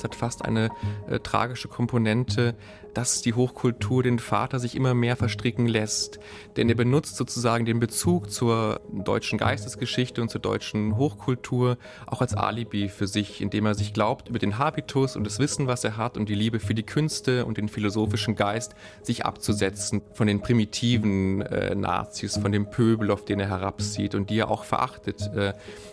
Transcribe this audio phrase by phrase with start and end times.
[0.00, 0.70] Es hat fast eine
[1.10, 2.54] äh, tragische Komponente,
[2.94, 6.18] dass die Hochkultur den Vater sich immer mehr verstricken lässt.
[6.56, 12.34] Denn er benutzt sozusagen den Bezug zur deutschen Geistesgeschichte und zur deutschen Hochkultur auch als
[12.34, 15.98] Alibi für sich, indem er sich glaubt, über den Habitus und das Wissen, was er
[15.98, 20.40] hat und die Liebe für die Künste und den philosophischen Geist sich abzusetzen von den
[20.40, 25.30] primitiven äh, Nazis, von dem Pöbel, auf den er herabsieht und die er auch verachtet
[25.34, 25.52] äh,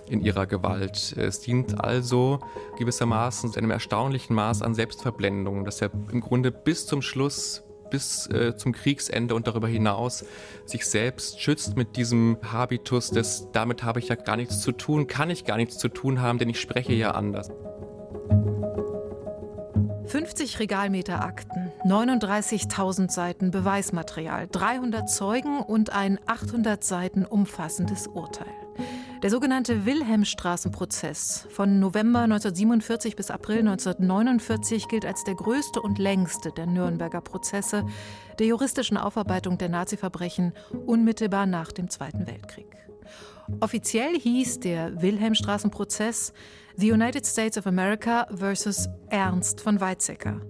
[0.09, 1.15] in ihrer Gewalt.
[1.17, 2.39] Es dient also
[2.77, 3.96] gewissermaßen einem erstaunlichen
[4.29, 9.47] Maß an Selbstverblendung, dass er im Grunde bis zum Schluss bis äh, zum Kriegsende und
[9.47, 10.25] darüber hinaus
[10.65, 15.07] sich selbst schützt mit diesem Habitus des damit habe ich ja gar nichts zu tun,
[15.07, 17.49] kann ich gar nichts zu tun haben, denn ich spreche ja anders.
[20.07, 28.66] 50 Regalmeter Akten, 39.000 Seiten Beweismaterial, 300 Zeugen und ein 800 Seiten umfassendes Urteil.
[29.23, 36.51] Der sogenannte Wilhelmstraßenprozess von November 1947 bis April 1949 gilt als der größte und längste
[36.51, 37.83] der Nürnberger Prozesse
[38.37, 40.53] der juristischen Aufarbeitung der Naziverbrechen
[40.85, 42.67] unmittelbar nach dem Zweiten Weltkrieg.
[43.59, 46.33] Offiziell hieß der Wilhelmstraßenprozess
[46.75, 50.41] The United States of America versus Ernst von Weizsäcker.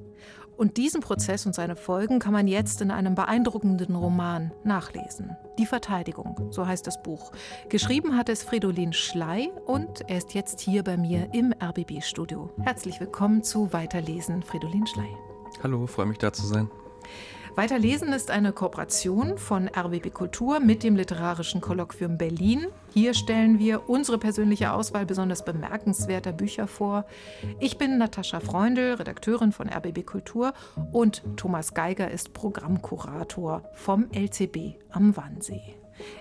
[0.57, 5.37] Und diesen Prozess und seine Folgen kann man jetzt in einem beeindruckenden Roman nachlesen.
[5.59, 7.31] Die Verteidigung, so heißt das Buch.
[7.69, 12.49] Geschrieben hat es Fridolin Schley und er ist jetzt hier bei mir im RBB-Studio.
[12.63, 15.09] Herzlich willkommen zu Weiterlesen, Fridolin Schley.
[15.61, 16.71] Hallo, freue mich da zu sein.
[17.57, 22.67] Weiterlesen ist eine Kooperation von RBB Kultur mit dem Literarischen Kolloquium Berlin.
[22.93, 27.07] Hier stellen wir unsere persönliche Auswahl besonders bemerkenswerter Bücher vor.
[27.59, 30.53] Ich bin Natascha Freundl, Redakteurin von RBB Kultur
[30.91, 35.73] und Thomas Geiger ist Programmkurator vom LCB am Wannsee.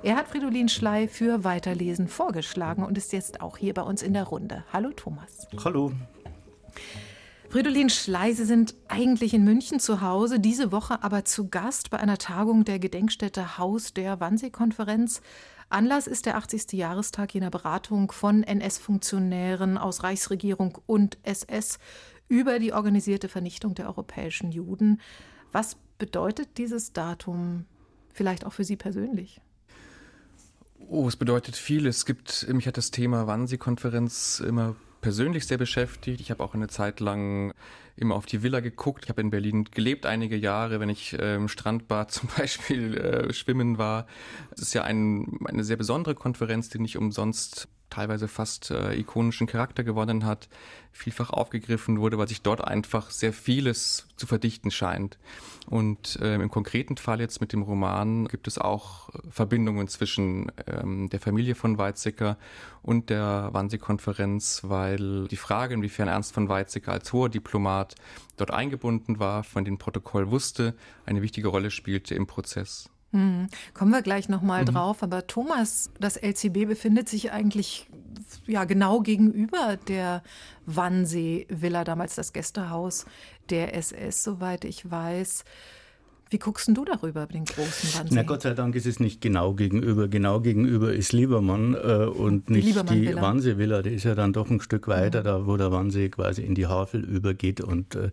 [0.03, 4.15] Er hat Fridolin Schley für Weiterlesen vorgeschlagen und ist jetzt auch hier bei uns in
[4.15, 4.65] der Runde.
[4.73, 5.47] Hallo Thomas.
[5.63, 5.93] Hallo.
[7.57, 12.19] Fridolin Schleise sind eigentlich in München zu Hause, diese Woche aber zu Gast bei einer
[12.19, 15.23] Tagung der Gedenkstätte Haus der Wannsee-Konferenz.
[15.71, 16.73] Anlass ist der 80.
[16.73, 21.79] Jahrestag jener Beratung von NS-Funktionären aus Reichsregierung und SS
[22.29, 25.01] über die organisierte Vernichtung der europäischen Juden.
[25.51, 27.65] Was bedeutet dieses Datum
[28.13, 29.41] vielleicht auch für Sie persönlich?
[30.91, 31.87] Oh, es bedeutet viel.
[31.87, 36.21] Es gibt, mich hat das Thema Wannsee-Konferenz immer persönlich sehr beschäftigt.
[36.21, 37.53] Ich habe auch eine Zeit lang
[37.97, 39.05] immer auf die Villa geguckt.
[39.05, 43.33] Ich habe in Berlin gelebt einige Jahre, wenn ich äh, im Strandbad zum Beispiel äh,
[43.33, 44.07] schwimmen war.
[44.51, 49.47] Es ist ja ein, eine sehr besondere Konferenz, die nicht umsonst teilweise fast äh, ikonischen
[49.47, 50.49] Charakter gewonnen hat,
[50.93, 55.19] vielfach aufgegriffen wurde, weil sich dort einfach sehr vieles zu verdichten scheint.
[55.67, 61.09] Und äh, im konkreten Fall jetzt mit dem Roman gibt es auch Verbindungen zwischen ähm,
[61.11, 62.39] der Familie von Weizsäcker
[62.83, 67.95] und der Wannsee-Konferenz, weil die Frage, inwiefern Ernst von Weizsäcker als hoher Diplomat
[68.37, 72.89] dort eingebunden war, von dem Protokoll wusste, eine wichtige Rolle spielte im Prozess.
[73.17, 73.47] Hm.
[73.73, 74.67] Kommen wir gleich nochmal mhm.
[74.67, 75.03] drauf.
[75.03, 77.89] Aber Thomas, das LCB befindet sich eigentlich
[78.47, 80.23] ja genau gegenüber der
[80.67, 83.07] Wannsee-Villa, damals das Gästehaus
[83.49, 85.45] der SS, soweit ich weiß.
[86.29, 88.15] Wie guckst du darüber, den großen Wannsee?
[88.15, 90.09] Na Gott sei Dank ist es nicht genau gegenüber.
[90.09, 93.83] Genau gegenüber ist Liebermann äh, und nicht die, die Wannsee-Villa.
[93.83, 95.25] Die ist ja dann doch ein Stück weiter, mhm.
[95.25, 97.61] da wo der Wannsee quasi in die Havel übergeht.
[97.61, 98.11] Und äh,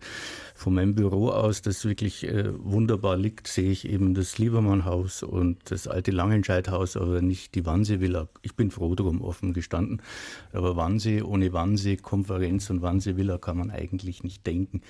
[0.53, 5.71] von meinem Büro aus, das wirklich äh, wunderbar liegt, sehe ich eben das Liebermann-Haus und
[5.71, 8.27] das alte Langenscheid-Haus, aber nicht die Wannsee-Villa.
[8.43, 10.03] Ich bin froh drum, offen gestanden.
[10.51, 14.81] Aber Wannsee, ohne Wannsee, Konferenz und Wannsee-Villa kann man eigentlich nicht denken.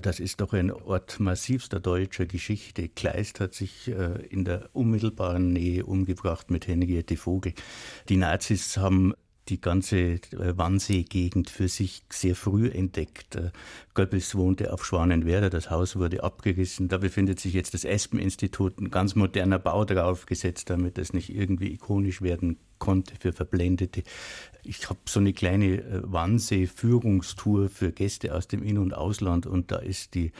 [0.00, 2.88] Das ist doch ein Ort massivster deutscher Geschichte.
[2.88, 7.52] Kleist hat sich äh, in der unmittelbaren Nähe umgebracht mit Henriette Vogel.
[8.08, 9.12] Die Nazis haben
[9.48, 13.34] die ganze äh, Wannsee-Gegend für sich sehr früh entdeckt.
[13.34, 13.50] Äh,
[13.94, 16.86] Goebbels wohnte auf Schwanenwerder, das Haus wurde abgerissen.
[16.86, 21.72] Da befindet sich jetzt das Espen-Institut, ein ganz moderner Bau draufgesetzt, damit das nicht irgendwie
[21.72, 24.02] ikonisch werden konnte für Verblendete.
[24.64, 29.70] Ich habe so eine kleine äh, Wannsee-Führungstour für Gäste aus dem In- und Ausland und
[29.70, 30.32] da ist die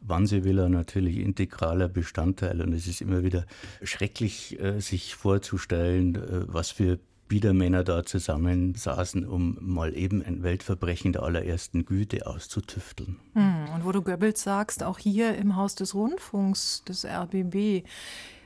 [0.00, 3.44] Wannsee-Villa natürlich integraler Bestandteil und es ist immer wieder
[3.82, 6.98] schrecklich, äh, sich vorzustellen, äh, was für
[7.28, 13.16] Biedermänner da zusammensaßen, um mal eben ein Weltverbrechen der allerersten Güte auszutüfteln.
[13.32, 17.84] Hm, und wo du Goebbels sagst, auch hier im Haus des Rundfunks des RBB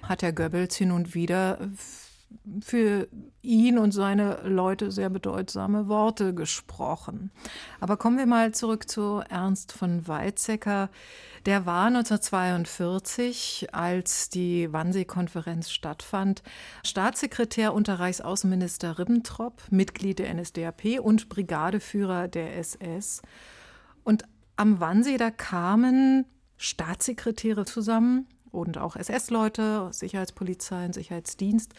[0.02, 1.58] hat Herr Goebbels hin und wieder
[2.60, 3.08] für
[3.42, 7.30] ihn und seine Leute sehr bedeutsame Worte gesprochen.
[7.80, 10.90] Aber kommen wir mal zurück zu Ernst von Weizsäcker.
[11.46, 16.42] Der war 1942, als die Wannsee-Konferenz stattfand,
[16.84, 23.22] Staatssekretär unter Reichsaußenminister Ribbentrop, Mitglied der NSDAP und Brigadeführer der SS.
[24.04, 24.24] Und
[24.56, 26.26] am Wannsee, da kamen
[26.58, 31.72] Staatssekretäre zusammen und auch SS-Leute, Sicherheitspolizei und Sicherheitsdienst.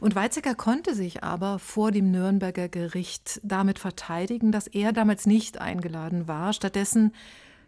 [0.00, 5.60] Und Weizsäcker konnte sich aber vor dem Nürnberger Gericht damit verteidigen, dass er damals nicht
[5.60, 6.52] eingeladen war.
[6.52, 7.12] Stattdessen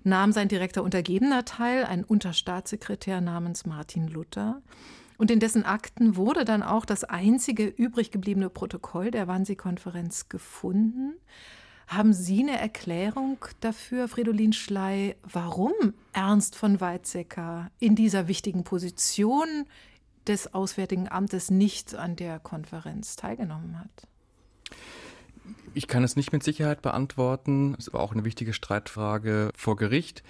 [0.05, 4.63] nahm sein direkter Untergebener teil, ein Unterstaatssekretär namens Martin Luther.
[5.17, 11.15] Und in dessen Akten wurde dann auch das einzige übrig gebliebene Protokoll der Wannsee-Konferenz gefunden.
[11.89, 15.73] Haben Sie eine Erklärung dafür, Fridolin Schley, warum
[16.13, 19.65] Ernst von Weizsäcker in dieser wichtigen Position
[20.27, 24.07] des Auswärtigen Amtes nicht an der Konferenz teilgenommen hat?
[25.73, 27.75] Ich kann es nicht mit Sicherheit beantworten.
[27.79, 30.23] Es war auch eine wichtige Streitfrage vor Gericht.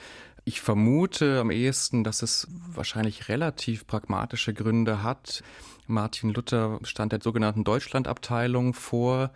[0.44, 5.42] Ich vermute am ehesten, dass es wahrscheinlich relativ pragmatische Gründe hat.
[5.88, 9.32] Martin Luther stand der sogenannten Deutschlandabteilung vor,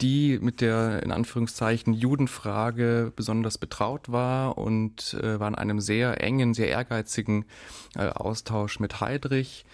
[0.00, 6.22] die mit der in Anführungszeichen Judenfrage besonders betraut war und äh, war in einem sehr
[6.22, 7.46] engen, sehr ehrgeizigen
[7.94, 9.64] äh, Austausch mit Heydrich.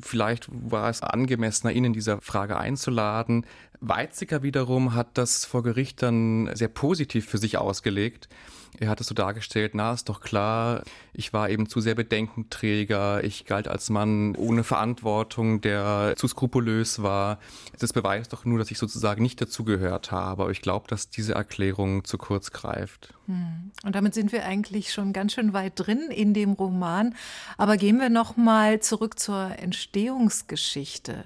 [0.00, 3.44] Vielleicht war es angemessener, ihn in dieser Frage einzuladen.
[3.80, 8.28] Weizsäcker wiederum hat das vor Gericht dann sehr positiv für sich ausgelegt
[8.78, 10.82] er hat es so dargestellt, na, ist doch klar,
[11.12, 17.02] ich war eben zu sehr Bedenkenträger, ich galt als Mann ohne Verantwortung, der zu skrupulös
[17.02, 17.38] war.
[17.78, 20.42] Das beweist doch nur, dass ich sozusagen nicht dazugehört habe.
[20.42, 23.12] Aber ich glaube, dass diese Erklärung zu kurz greift.
[23.26, 23.72] Hm.
[23.84, 27.14] Und damit sind wir eigentlich schon ganz schön weit drin in dem Roman.
[27.58, 31.24] Aber gehen wir noch mal zurück zur Entstehungsgeschichte.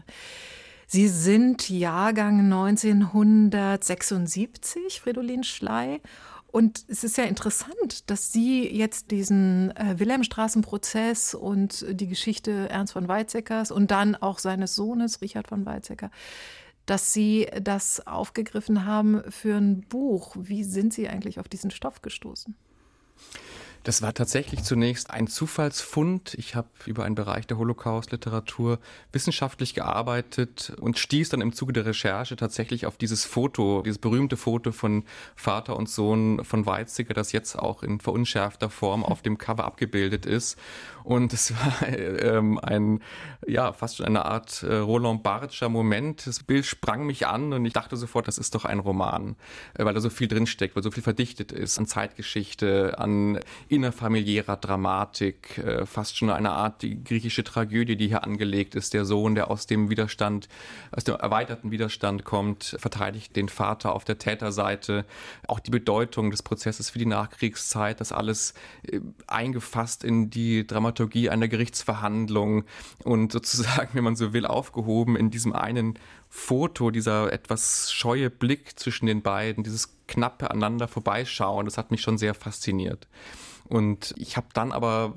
[0.89, 6.01] Sie sind Jahrgang 1976, Fridolin Schley.
[6.57, 12.95] Und es ist ja interessant, dass Sie jetzt diesen äh, Wilhelmstraßenprozess und die Geschichte Ernst
[12.95, 16.11] von Weizsäckers und dann auch seines Sohnes Richard von Weizsäcker,
[16.87, 20.35] dass Sie das aufgegriffen haben für ein Buch.
[20.39, 22.57] Wie sind Sie eigentlich auf diesen Stoff gestoßen?
[23.87, 26.35] Das war tatsächlich zunächst ein Zufallsfund.
[26.35, 28.81] Ich habe über einen Bereich der Holocaust-Literatur
[29.13, 34.37] wissenschaftlich gearbeitet und stieß dann im Zuge der Recherche tatsächlich auf dieses Foto, dieses berühmte
[34.37, 35.05] Foto von
[35.37, 40.27] Vater und Sohn von Weizsäcker, das jetzt auch in verunschärfter Form auf dem Cover abgebildet
[40.27, 40.59] ist.
[41.05, 43.01] Und es war ähm, ein,
[43.47, 46.27] ja, fast schon eine Art äh, Roland Barthscher Moment.
[46.27, 49.37] Das Bild sprang mich an und ich dachte sofort, das ist doch ein Roman,
[49.75, 53.39] äh, weil da so viel drinsteckt, weil so viel verdichtet ist an Zeitgeschichte, an
[53.77, 58.95] innerfamiliärer Dramatik, äh, fast schon eine Art die griechische Tragödie, die hier angelegt ist.
[58.95, 60.49] Der Sohn, der aus dem Widerstand,
[60.91, 65.05] aus dem erweiterten Widerstand kommt, verteidigt den Vater auf der Täterseite.
[65.47, 68.55] Auch die Bedeutung des Prozesses für die Nachkriegszeit, das alles
[68.91, 72.65] äh, eingefasst in die Dramaturgie einer Gerichtsverhandlung
[73.05, 75.99] und sozusagen, wenn man so will, aufgehoben in diesem einen
[76.29, 82.01] Foto, dieser etwas scheue Blick zwischen den beiden, dieses knappe aneinander vorbeischauen, das hat mich
[82.01, 83.07] schon sehr fasziniert.
[83.69, 85.15] Und ich habe dann aber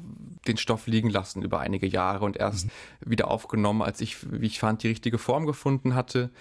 [0.48, 2.72] den Stoff liegen lassen über einige Jahre und erst mhm.
[3.12, 6.32] wieder aufgenommen, als ich, wie ich fand, die richtige Form gefunden hatte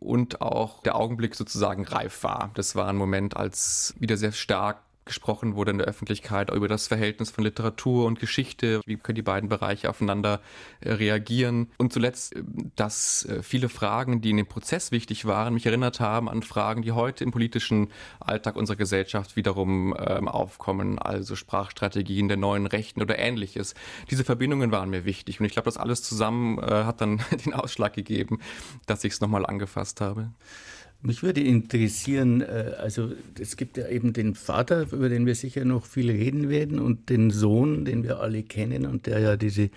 [0.00, 2.50] und auch der Augenblick sozusagen reif war.
[2.54, 6.86] Das war ein Moment, als wieder sehr stark gesprochen wurde in der Öffentlichkeit über das
[6.86, 10.40] Verhältnis von Literatur und Geschichte, wie können die beiden Bereiche aufeinander
[10.80, 12.42] äh, reagieren und zuletzt, äh,
[12.76, 16.82] dass äh, viele Fragen, die in dem Prozess wichtig waren, mich erinnert haben an Fragen,
[16.82, 17.88] die heute im politischen
[18.20, 23.74] Alltag unserer Gesellschaft wiederum ähm, aufkommen, also Sprachstrategien der neuen Rechten oder ähnliches.
[24.10, 27.54] Diese Verbindungen waren mir wichtig und ich glaube, das alles zusammen äh, hat dann den
[27.54, 28.40] Ausschlag gegeben,
[28.86, 30.30] dass ich es nochmal angefasst habe.
[31.06, 35.66] Mich würde interessieren, äh, also es gibt ja eben den Vater, über den wir sicher
[35.66, 39.68] noch viel reden werden, und den Sohn, den wir alle kennen und der ja diese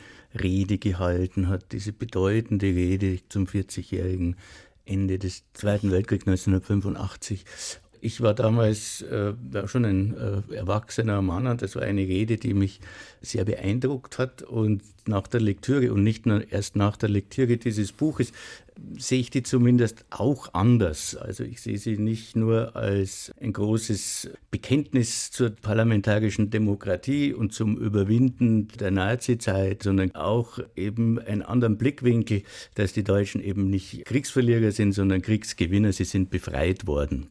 [0.42, 4.38] Rede gehalten hat, diese bedeutende Rede zum 40-jährigen
[4.86, 7.44] Ende des Zweiten Weltkriegs 1985.
[8.08, 9.34] Ich war damals äh,
[9.66, 12.80] schon ein äh, erwachsener Mann und das war eine Rede, die mich
[13.20, 14.44] sehr beeindruckt hat.
[14.44, 18.32] Und nach der Lektüre und nicht nur erst nach der Lektüre dieses Buches
[18.98, 21.18] sehe ich die zumindest auch anders.
[21.18, 27.78] Also ich sehe sie nicht nur als ein großes Bekenntnis zur parlamentarischen Demokratie und zum
[27.78, 32.44] Überwinden der Nazizeit, sondern auch eben einen anderen Blickwinkel,
[32.76, 35.92] dass die Deutschen eben nicht Kriegsverlierer sind, sondern Kriegsgewinner.
[35.92, 37.28] Sie sind befreit worden.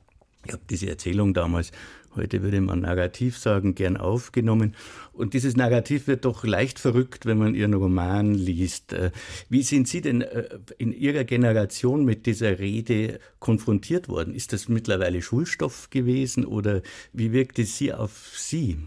[0.47, 1.73] Ich habe diese Erzählung damals,
[2.15, 4.77] heute würde man Narrativ sagen, gern aufgenommen.
[5.13, 8.93] Und dieses Narrativ wird doch leicht verrückt, wenn man Ihren Roman liest.
[8.93, 9.11] Äh,
[9.49, 10.49] wie sind Sie denn äh,
[10.79, 14.35] in Ihrer Generation mit dieser Rede konfrontiert worden?
[14.35, 18.79] Ist das mittlerweile Schulstoff gewesen oder wie wirkte sie auf Sie?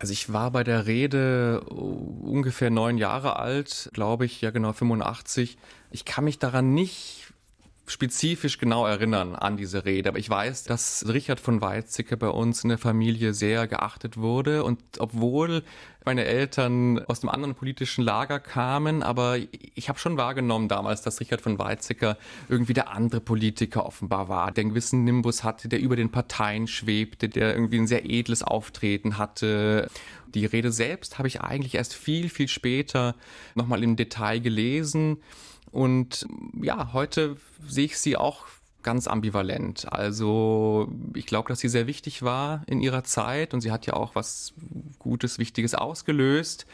[0.00, 5.58] Also ich war bei der Rede ungefähr neun Jahre alt, glaube ich, ja genau 85.
[5.92, 7.29] Ich kann mich daran nicht
[7.90, 12.62] spezifisch genau erinnern an diese Rede, aber ich weiß, dass Richard von Weizsäcker bei uns
[12.62, 14.64] in der Familie sehr geachtet wurde.
[14.64, 15.62] Und obwohl
[16.04, 19.38] meine Eltern aus einem anderen politischen Lager kamen, aber
[19.74, 22.16] ich habe schon wahrgenommen damals, dass Richard von Weizsäcker
[22.48, 26.68] irgendwie der andere Politiker offenbar war, der einen gewissen Nimbus hatte, der über den Parteien
[26.68, 29.90] schwebte, der irgendwie ein sehr edles Auftreten hatte.
[30.34, 33.16] Die Rede selbst habe ich eigentlich erst viel, viel später
[33.56, 35.18] nochmal im Detail gelesen
[35.72, 36.26] und
[36.60, 37.36] ja, heute
[37.66, 38.46] sehe ich sie auch
[38.82, 39.92] ganz ambivalent.
[39.92, 43.94] Also ich glaube, dass sie sehr wichtig war in ihrer Zeit und sie hat ja
[43.94, 44.54] auch was
[44.98, 46.66] Gutes, Wichtiges ausgelöst.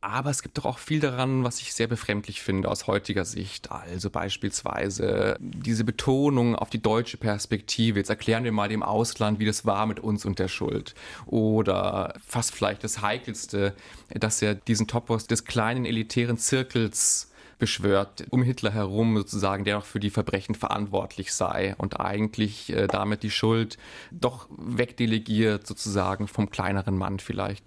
[0.00, 3.70] Aber es gibt doch auch viel daran, was ich sehr befremdlich finde aus heutiger Sicht.
[3.70, 7.98] Also beispielsweise diese Betonung auf die deutsche Perspektive.
[7.98, 10.94] Jetzt erklären wir mal dem Ausland, wie das war mit uns und der Schuld.
[11.26, 13.74] Oder fast vielleicht das Heikelste,
[14.10, 19.84] dass er diesen Topos des kleinen elitären Zirkels beschwört, um Hitler herum sozusagen, der auch
[19.84, 23.78] für die Verbrechen verantwortlich sei und eigentlich äh, damit die Schuld
[24.10, 27.64] doch wegdelegiert sozusagen vom kleineren Mann vielleicht.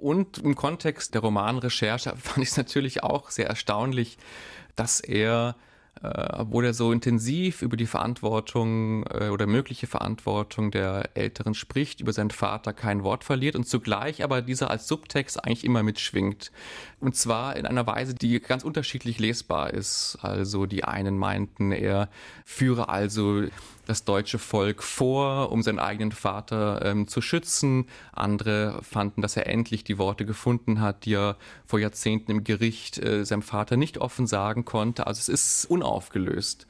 [0.00, 4.18] Und im Kontext der Romanrecherche fand ich es natürlich auch sehr erstaunlich,
[4.76, 5.56] dass er
[6.02, 12.12] äh, er so intensiv über die Verantwortung äh, oder mögliche Verantwortung der Älteren spricht, über
[12.12, 16.52] seinen Vater kein Wort verliert und zugleich aber dieser als Subtext eigentlich immer mitschwingt.
[17.00, 20.18] Und zwar in einer Weise, die ganz unterschiedlich lesbar ist.
[20.22, 22.08] Also die einen meinten, er
[22.44, 23.44] führe also
[23.88, 27.86] das deutsche Volk vor, um seinen eigenen Vater ähm, zu schützen.
[28.12, 32.98] Andere fanden, dass er endlich die Worte gefunden hat, die er vor Jahrzehnten im Gericht
[32.98, 35.06] äh, seinem Vater nicht offen sagen konnte.
[35.06, 36.66] Also es ist unaufgelöst.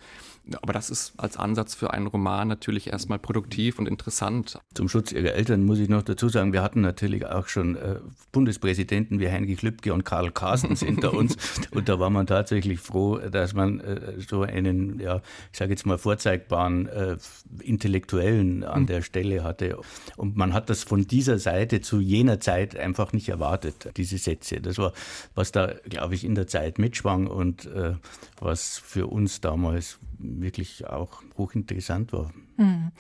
[0.63, 4.59] Aber das ist als Ansatz für einen Roman natürlich erstmal produktiv und interessant.
[4.75, 7.97] Zum Schutz Ihrer Eltern muss ich noch dazu sagen, wir hatten natürlich auch schon äh,
[8.33, 11.37] Bundespräsidenten wie Heinrich Lübcke und Karl Carstens hinter uns.
[11.71, 15.21] Und da war man tatsächlich froh, dass man äh, so einen, ja,
[15.53, 17.17] ich sage jetzt mal, vorzeigbaren äh,
[17.63, 19.79] Intellektuellen an der Stelle hatte.
[20.17, 24.61] Und man hat das von dieser Seite zu jener Zeit einfach nicht erwartet, diese Sätze.
[24.61, 24.93] Das war,
[25.35, 27.95] was da, glaube ich, in der Zeit mitschwang und äh,
[28.41, 29.99] was für uns damals
[30.41, 32.33] wirklich auch hochinteressant war.
[32.57, 32.93] Hm.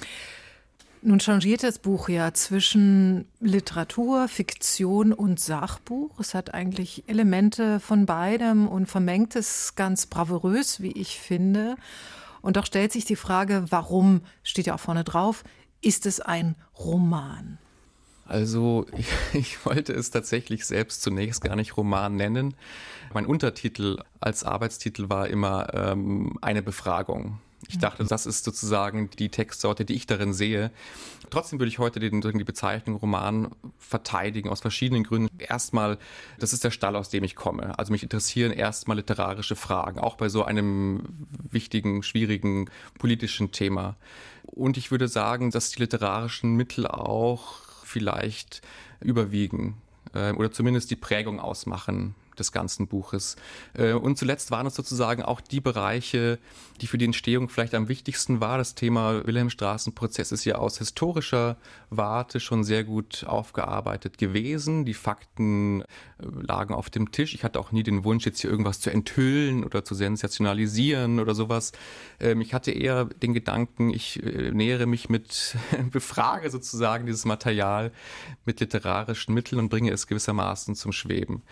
[1.00, 6.18] Nun changiert das Buch ja zwischen Literatur, Fiktion und Sachbuch.
[6.18, 11.76] Es hat eigentlich Elemente von beidem und vermengt es ganz bravourös, wie ich finde.
[12.42, 15.44] Und doch stellt sich die Frage, warum, steht ja auch vorne drauf,
[15.80, 17.58] ist es ein Roman?
[18.28, 22.54] Also ich, ich, wollte es tatsächlich selbst zunächst gar nicht Roman nennen.
[23.12, 27.40] Mein Untertitel als Arbeitstitel war immer ähm, eine Befragung.
[27.66, 30.70] Ich dachte, das ist sozusagen die Textsorte, die ich darin sehe.
[31.28, 35.28] Trotzdem würde ich heute den, die Bezeichnung Roman verteidigen, aus verschiedenen Gründen.
[35.38, 35.98] Erstmal,
[36.38, 37.76] das ist der Stall, aus dem ich komme.
[37.78, 41.02] Also mich interessieren erstmal literarische Fragen, auch bei so einem
[41.50, 43.96] wichtigen, schwierigen politischen Thema.
[44.44, 48.62] Und ich würde sagen, dass die literarischen Mittel auch vielleicht
[49.00, 49.80] überwiegen
[50.14, 53.36] äh, oder zumindest die Prägung ausmachen des ganzen Buches.
[53.74, 56.38] Äh, und zuletzt waren es sozusagen auch die Bereiche,
[56.80, 58.58] die für die Entstehung vielleicht am wichtigsten war.
[58.58, 61.56] Das Thema Wilhelmstraßenprozess ist ja aus historischer
[61.90, 64.84] Warte schon sehr gut aufgearbeitet gewesen.
[64.84, 65.84] Die Fakten äh,
[66.40, 67.34] lagen auf dem Tisch.
[67.34, 71.34] Ich hatte auch nie den Wunsch, jetzt hier irgendwas zu enthüllen oder zu sensationalisieren oder
[71.34, 71.72] sowas.
[72.20, 75.56] Ähm, ich hatte eher den Gedanken, ich äh, nähere mich mit,
[75.90, 77.92] befrage sozusagen dieses Material
[78.44, 81.42] mit literarischen Mitteln und bringe es gewissermaßen zum Schweben.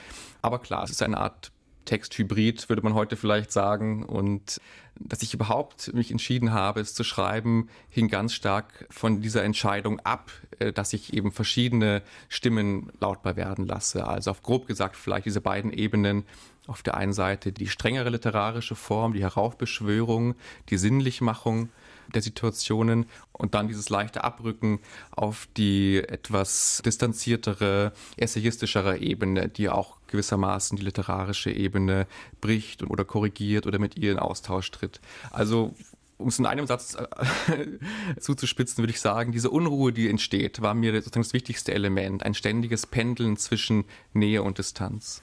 [0.43, 1.53] Aber klar, es ist eine Art
[1.87, 4.05] Texthybrid, würde man heute vielleicht sagen.
[4.05, 4.61] Und
[4.99, 10.01] dass ich überhaupt mich entschieden habe, es zu schreiben, hing ganz stark von dieser Entscheidung
[10.01, 14.07] ab, äh, dass ich eben verschiedene Stimmen lautbar werden lasse.
[14.07, 16.25] Also auf grob gesagt vielleicht diese beiden Ebenen.
[16.67, 20.35] Auf der einen Seite die strengere literarische Form, die Heraufbeschwörung,
[20.69, 21.69] die Sinnlichmachung
[22.13, 24.81] der Situationen und dann dieses leichte Abrücken
[25.13, 32.07] auf die etwas distanziertere, essayistischere Ebene, die auch gewissermaßen die literarische Ebene
[32.41, 35.01] bricht oder korrigiert oder mit ihr in Austausch tritt.
[35.31, 35.75] Also
[36.19, 37.67] um es in einem Satz äh,
[38.21, 42.35] zuzuspitzen, würde ich sagen, diese Unruhe, die entsteht, war mir sozusagen das wichtigste Element, ein
[42.35, 45.23] ständiges Pendeln zwischen Nähe und Distanz.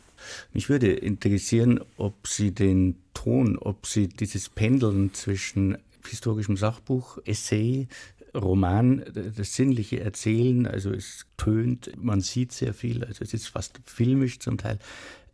[0.54, 7.88] Mich würde interessieren, ob Sie den Ton, ob Sie dieses Pendeln zwischen historischem Sachbuch, Essay,
[8.36, 13.80] Roman, das sinnliche Erzählen, also es tönt, man sieht sehr viel, also es ist fast
[13.86, 14.80] filmisch zum Teil.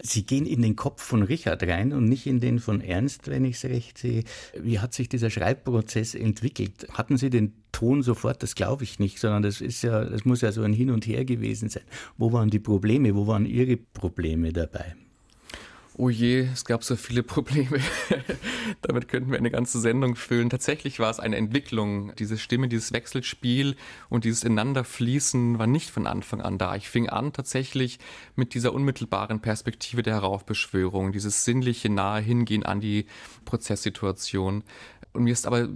[0.01, 3.43] Sie gehen in den Kopf von Richard rein und nicht in den von Ernst, wenn
[3.43, 4.23] ich es recht sehe.
[4.57, 6.87] Wie hat sich dieser Schreibprozess entwickelt?
[6.93, 8.41] Hatten Sie den Ton sofort?
[8.41, 11.05] Das glaube ich nicht, sondern das ist ja, das muss ja so ein Hin und
[11.05, 11.83] Her gewesen sein.
[12.17, 13.13] Wo waren die Probleme?
[13.13, 14.95] Wo waren Ihre Probleme dabei?
[16.01, 17.81] Oh je, es gab so viele Probleme.
[18.81, 20.49] Damit könnten wir eine ganze Sendung füllen.
[20.49, 22.15] Tatsächlich war es eine Entwicklung.
[22.15, 23.75] Diese Stimme, dieses Wechselspiel
[24.07, 26.77] und dieses Ineinanderfließen war nicht von Anfang an da.
[26.77, 27.99] Ich fing an tatsächlich
[28.37, 33.05] mit dieser unmittelbaren Perspektive der Heraufbeschwörung, dieses sinnliche nahe Hingehen an die
[33.43, 34.63] Prozesssituation.
[35.11, 35.67] Und mir ist aber,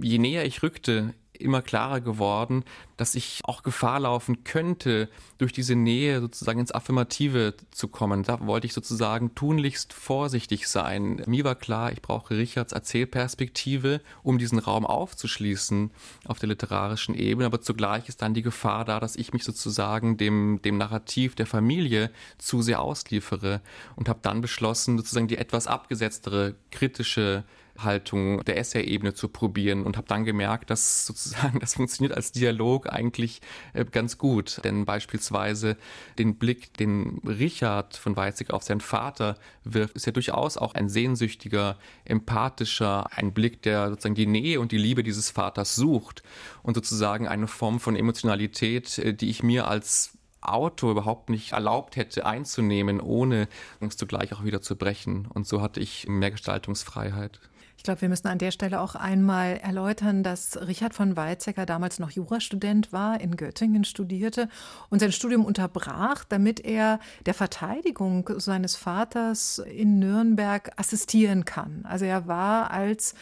[0.00, 1.12] je näher ich rückte
[1.42, 2.64] immer klarer geworden,
[2.96, 5.08] dass ich auch Gefahr laufen könnte,
[5.38, 8.22] durch diese Nähe sozusagen ins Affirmative zu kommen.
[8.22, 11.22] Da wollte ich sozusagen tunlichst vorsichtig sein.
[11.26, 15.90] Mir war klar, ich brauche Richards Erzählperspektive, um diesen Raum aufzuschließen
[16.26, 20.16] auf der literarischen Ebene, aber zugleich ist dann die Gefahr da, dass ich mich sozusagen
[20.16, 23.60] dem, dem Narrativ der Familie zu sehr ausliefere
[23.96, 27.44] und habe dann beschlossen, sozusagen die etwas abgesetztere, kritische
[27.78, 32.92] Haltung der Essay-Ebene zu probieren und habe dann gemerkt, dass sozusagen das funktioniert als Dialog
[32.92, 33.40] eigentlich
[33.72, 34.60] äh, ganz gut.
[34.64, 35.76] Denn beispielsweise
[36.18, 40.88] den Blick, den Richard von Weizsäcker auf seinen Vater wirft, ist ja durchaus auch ein
[40.88, 46.22] sehnsüchtiger, empathischer, ein Blick, der sozusagen die Nähe und die Liebe dieses Vaters sucht
[46.62, 51.96] und sozusagen eine Form von Emotionalität, äh, die ich mir als Auto überhaupt nicht erlaubt
[51.96, 53.48] hätte einzunehmen, ohne
[53.80, 55.26] es zugleich auch wieder zu brechen.
[55.26, 57.40] Und so hatte ich mehr Gestaltungsfreiheit.
[57.82, 61.98] Ich glaube, wir müssen an der Stelle auch einmal erläutern, dass Richard von Weizsäcker damals
[61.98, 64.48] noch Jurastudent war, in Göttingen studierte
[64.88, 71.84] und sein Studium unterbrach, damit er der Verteidigung seines Vaters in Nürnberg assistieren kann.
[71.84, 73.16] Also er war als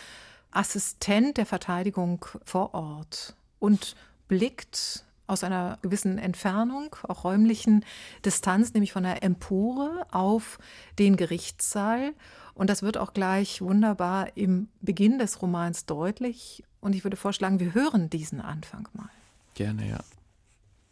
[0.50, 3.96] Assistent der Verteidigung vor Ort und
[4.28, 7.82] blickt aus einer gewissen Entfernung, auch räumlichen
[8.26, 10.58] Distanz, nämlich von der Empore auf
[10.98, 12.12] den Gerichtssaal
[12.54, 16.64] und das wird auch gleich wunderbar im Beginn des Romans deutlich.
[16.80, 19.10] Und ich würde vorschlagen, wir hören diesen Anfang mal.
[19.54, 20.00] Gerne, ja.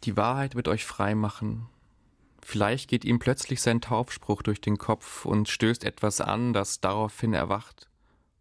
[0.03, 1.67] Die Wahrheit wird euch frei machen.
[2.41, 7.33] Vielleicht geht ihm plötzlich sein Taufspruch durch den Kopf und stößt etwas an, das daraufhin
[7.33, 7.89] erwacht.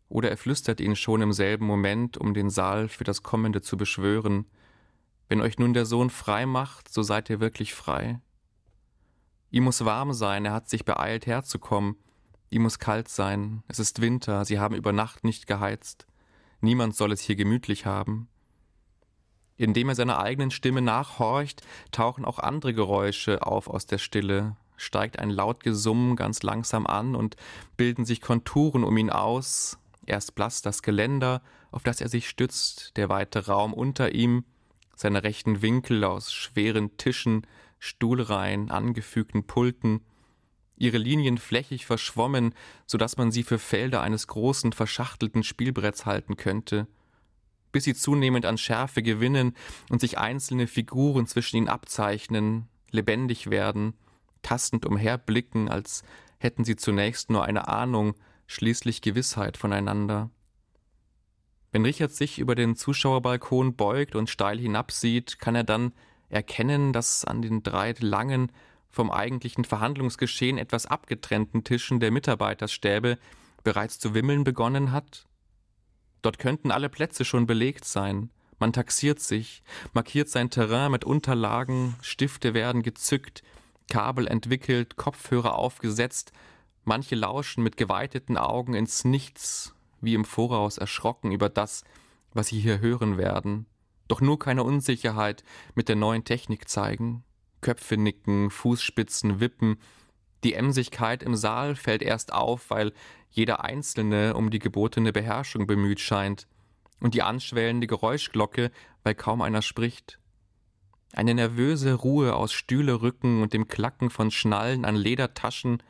[0.09, 3.77] Oder er flüstert ihn schon im selben Moment, um den Saal für das Kommende zu
[3.77, 4.47] beschwören.
[5.29, 8.21] Wenn euch nun der Sohn frei macht, so seid ihr wirklich frei.
[9.51, 11.97] Ihm muss warm sein, er hat sich beeilt herzukommen,
[12.51, 16.07] Ihm muss kalt sein, es ist Winter, sie haben über Nacht nicht geheizt.
[16.61, 18.29] Niemand soll es hier gemütlich haben.
[19.57, 25.19] Indem er seiner eigenen Stimme nachhorcht, tauchen auch andere Geräusche auf aus der Stille, steigt
[25.19, 27.37] ein laut Gesumm ganz langsam an und
[27.77, 32.97] bilden sich Konturen um ihn aus, erst blass das Geländer, auf das er sich stützt,
[32.97, 34.45] der weite Raum unter ihm,
[34.97, 37.47] seine rechten Winkel aus schweren Tischen,
[37.79, 40.01] Stuhlreihen, angefügten Pulten,
[40.81, 42.55] ihre Linien flächig verschwommen,
[42.87, 46.87] so dass man sie für Felder eines großen verschachtelten Spielbretts halten könnte,
[47.73, 49.55] bis sie zunehmend an Schärfe gewinnen
[49.91, 53.95] und sich einzelne Figuren zwischen ihnen abzeichnen, lebendig werden,
[54.43, 56.03] tastend umherblicken, als
[56.39, 58.15] hätten sie zunächst nur eine Ahnung,
[58.47, 60.31] schließlich Gewissheit voneinander.
[61.71, 65.93] Wenn Richard sich über den Zuschauerbalkon beugt und steil hinabsieht, kann er dann
[66.31, 68.53] erkennen, dass an den drei langen,
[68.91, 73.19] vom eigentlichen Verhandlungsgeschehen etwas abgetrennten Tischen der Mitarbeiterstäbe
[73.65, 75.27] bereits zu wimmeln begonnen hat?
[76.23, 78.31] Dort könnten alle Plätze schon belegt sein.
[78.59, 83.43] Man taxiert sich, markiert sein Terrain mit Unterlagen, Stifte werden gezückt,
[83.89, 86.33] Kabel entwickelt, Kopfhörer aufgesetzt,
[86.85, 91.85] manche lauschen mit geweiteten Augen ins Nichts, wie im Voraus erschrocken über das,
[92.33, 93.67] was sie hier hören werden,
[94.09, 97.25] doch nur keine Unsicherheit mit der neuen Technik zeigen.
[97.61, 99.79] Köpfe nicken, Fußspitzen wippen.
[100.45, 102.93] Die Emsigkeit im Saal fällt erst auf, weil
[103.31, 106.47] jeder Einzelne um die gebotene Beherrschung bemüht scheint.
[107.01, 108.71] Und die anschwellende Geräuschglocke,
[109.05, 110.19] weil kaum einer spricht.
[111.13, 115.83] Eine nervöse Ruhe aus Stühlerücken und dem Klacken von Schnallen an Ledertaschen,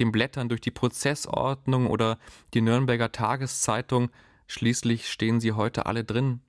[0.00, 2.18] dem Blättern durch die Prozessordnung oder
[2.54, 4.10] die Nürnberger Tageszeitung,
[4.46, 6.40] schließlich stehen sie heute alle drin.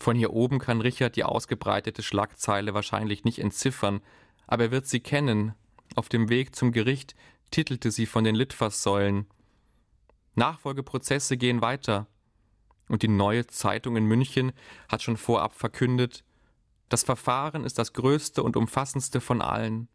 [0.00, 4.00] Von hier oben kann Richard die ausgebreitete Schlagzeile wahrscheinlich nicht entziffern,
[4.46, 5.54] aber er wird sie kennen.
[5.94, 7.14] Auf dem Weg zum Gericht
[7.50, 9.26] titelte sie von den Litfaßsäulen.
[10.36, 12.06] Nachfolgeprozesse gehen weiter.
[12.88, 14.52] Und die neue Zeitung in München
[14.88, 16.24] hat schon vorab verkündet,
[16.88, 19.88] das Verfahren ist das größte und umfassendste von allen.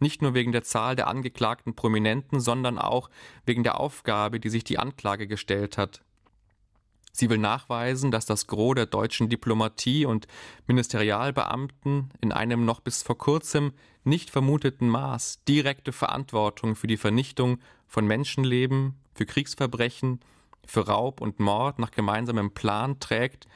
[0.00, 3.08] Nicht nur wegen der Zahl der angeklagten Prominenten, sondern auch
[3.46, 6.02] wegen der Aufgabe, die sich die Anklage gestellt hat.
[7.14, 10.26] Sie will nachweisen, dass das Gros der deutschen Diplomatie und
[10.66, 13.72] Ministerialbeamten in einem noch bis vor kurzem
[14.02, 20.20] nicht vermuteten Maß direkte Verantwortung für die Vernichtung von Menschenleben, für Kriegsverbrechen,
[20.66, 23.46] für Raub und Mord nach gemeinsamem Plan trägt,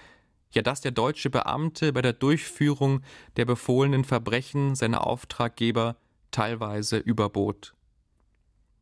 [0.52, 3.00] ja dass der deutsche Beamte bei der Durchführung
[3.36, 5.96] der befohlenen Verbrechen seine Auftraggeber
[6.30, 7.72] teilweise überbot.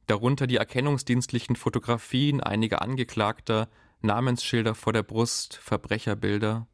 [0.06, 3.68] darunter die erkennungsdienstlichen Fotografien einiger Angeklagter,
[4.04, 6.66] Namensschilder vor der Brust, Verbrecherbilder.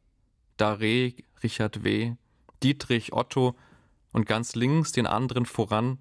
[0.59, 2.15] Daré, Richard W.,
[2.61, 3.55] Dietrich, Otto
[4.11, 5.97] und ganz links den anderen voran,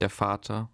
[0.00, 0.70] der Vater.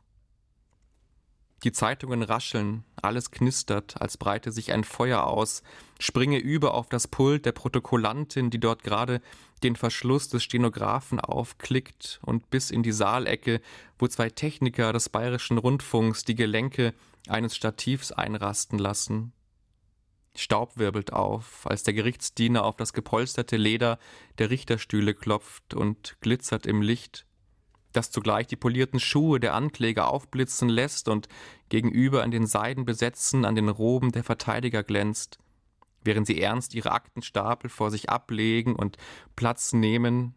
[1.62, 5.62] Die Zeitungen rascheln, alles knistert, als breite sich ein Feuer aus,
[5.98, 9.22] springe über auf das Pult der Protokollantin, die dort gerade
[9.62, 13.62] den Verschluss des Stenographen aufklickt und bis in die Saalecke,
[13.98, 16.92] wo zwei Techniker des bayerischen Rundfunks die Gelenke
[17.28, 19.32] eines Stativs einrasten lassen.
[20.36, 23.98] Staub wirbelt auf, als der Gerichtsdiener auf das gepolsterte Leder
[24.38, 27.26] der Richterstühle klopft und glitzert im Licht,
[27.92, 31.28] das zugleich die polierten Schuhe der Ankläger aufblitzen lässt und
[31.68, 35.38] gegenüber an den Seidenbesetzen an den Roben der Verteidiger glänzt,
[36.02, 38.96] während sie ernst ihre Aktenstapel vor sich ablegen und
[39.36, 40.34] Platz nehmen.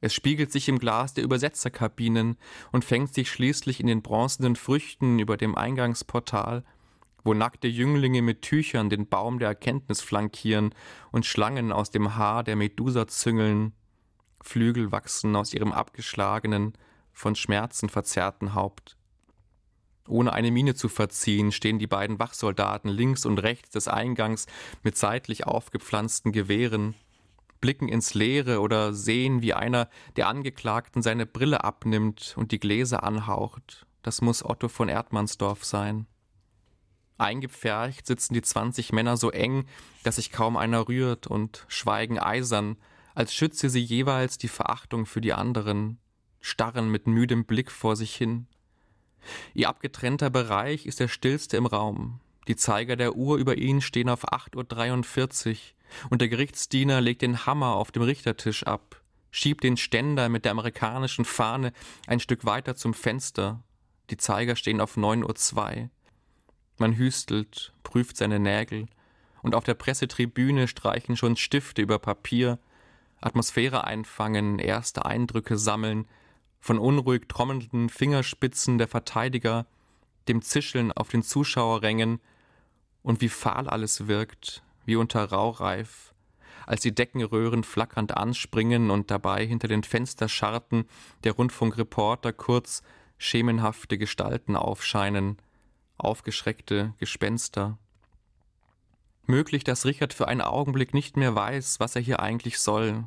[0.00, 2.38] Es spiegelt sich im Glas der Übersetzerkabinen
[2.70, 6.64] und fängt sich schließlich in den bronzenen Früchten über dem Eingangsportal–
[7.24, 10.74] wo nackte Jünglinge mit Tüchern den Baum der Erkenntnis flankieren
[11.12, 13.72] und Schlangen aus dem Haar der Medusa züngeln,
[14.42, 16.72] Flügel wachsen aus ihrem abgeschlagenen,
[17.12, 18.96] von Schmerzen verzerrten Haupt.
[20.08, 24.46] Ohne eine Miene zu verziehen, stehen die beiden Wachsoldaten links und rechts des Eingangs
[24.82, 26.94] mit seitlich aufgepflanzten Gewehren,
[27.60, 33.04] blicken ins Leere oder sehen, wie einer der Angeklagten seine Brille abnimmt und die Gläser
[33.04, 33.86] anhaucht.
[34.02, 36.06] Das muss Otto von Erdmannsdorf sein.
[37.20, 39.66] Eingepfercht sitzen die zwanzig Männer so eng,
[40.02, 42.76] dass sich kaum einer rührt und schweigen eisern,
[43.14, 45.98] als schütze sie jeweils die Verachtung für die anderen,
[46.40, 48.46] starren mit müdem Blick vor sich hin.
[49.54, 52.20] Ihr abgetrennter Bereich ist der stillste im Raum.
[52.48, 55.56] Die Zeiger der Uhr über ihn stehen auf 8.43 Uhr
[56.08, 60.52] und der Gerichtsdiener legt den Hammer auf dem Richtertisch ab, schiebt den Ständer mit der
[60.52, 61.72] amerikanischen Fahne
[62.06, 63.62] ein Stück weiter zum Fenster.
[64.08, 65.90] Die Zeiger stehen auf 9.02 Uhr.
[66.80, 68.86] Man hüstelt, prüft seine Nägel,
[69.42, 72.58] und auf der Pressetribüne streichen schon Stifte über Papier,
[73.20, 76.06] Atmosphäre einfangen, erste Eindrücke sammeln,
[76.58, 79.66] von unruhig trommelnden Fingerspitzen der Verteidiger,
[80.26, 82.18] dem Zischeln auf den Zuschauerrängen,
[83.02, 86.14] und wie fahl alles wirkt, wie unter Raureif,
[86.64, 90.86] als die Deckenröhren flackernd anspringen und dabei hinter den Fensterscharten
[91.24, 92.82] der Rundfunkreporter kurz
[93.18, 95.36] schemenhafte Gestalten aufscheinen,
[96.04, 97.78] aufgeschreckte Gespenster.
[99.26, 103.04] Möglich, dass Richard für einen Augenblick nicht mehr weiß, was er hier eigentlich soll,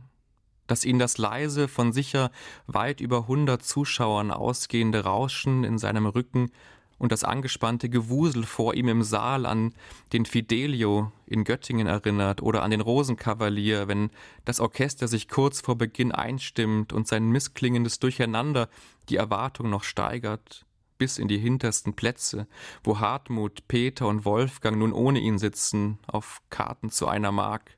[0.67, 2.32] dass ihn das leise, von sicher
[2.67, 6.51] weit über hundert Zuschauern ausgehende Rauschen in seinem Rücken
[6.97, 9.73] und das angespannte Gewusel vor ihm im Saal an
[10.13, 14.10] den Fidelio in Göttingen erinnert oder an den Rosenkavalier, wenn
[14.45, 18.69] das Orchester sich kurz vor Beginn einstimmt und sein missklingendes Durcheinander
[19.10, 20.65] die Erwartung noch steigert
[21.04, 22.48] bis in die hintersten Plätze,
[22.82, 27.76] wo Hartmut, Peter und Wolfgang nun ohne ihn sitzen, auf Karten zu einer Mark.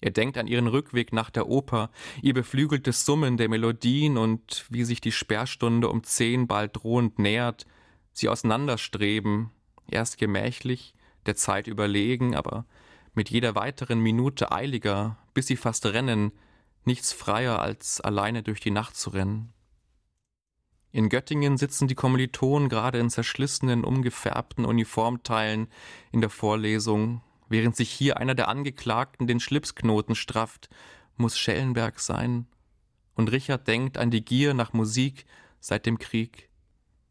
[0.00, 1.90] Er denkt an ihren Rückweg nach der Oper,
[2.22, 7.66] ihr beflügeltes Summen der Melodien und wie sich die Sperrstunde um zehn bald drohend nähert,
[8.12, 9.50] sie auseinanderstreben,
[9.90, 10.94] erst gemächlich,
[11.26, 12.66] der Zeit überlegen, aber
[13.14, 16.30] mit jeder weiteren Minute eiliger, bis sie fast rennen,
[16.84, 19.52] nichts freier als alleine durch die Nacht zu rennen.
[20.90, 25.68] In Göttingen sitzen die Kommilitonen gerade in zerschlissenen, umgefärbten Uniformteilen
[26.12, 30.70] in der Vorlesung, während sich hier einer der Angeklagten den Schlipsknoten strafft,
[31.16, 32.46] muss Schellenberg sein.
[33.14, 35.26] Und Richard denkt an die Gier nach Musik
[35.60, 36.48] seit dem Krieg,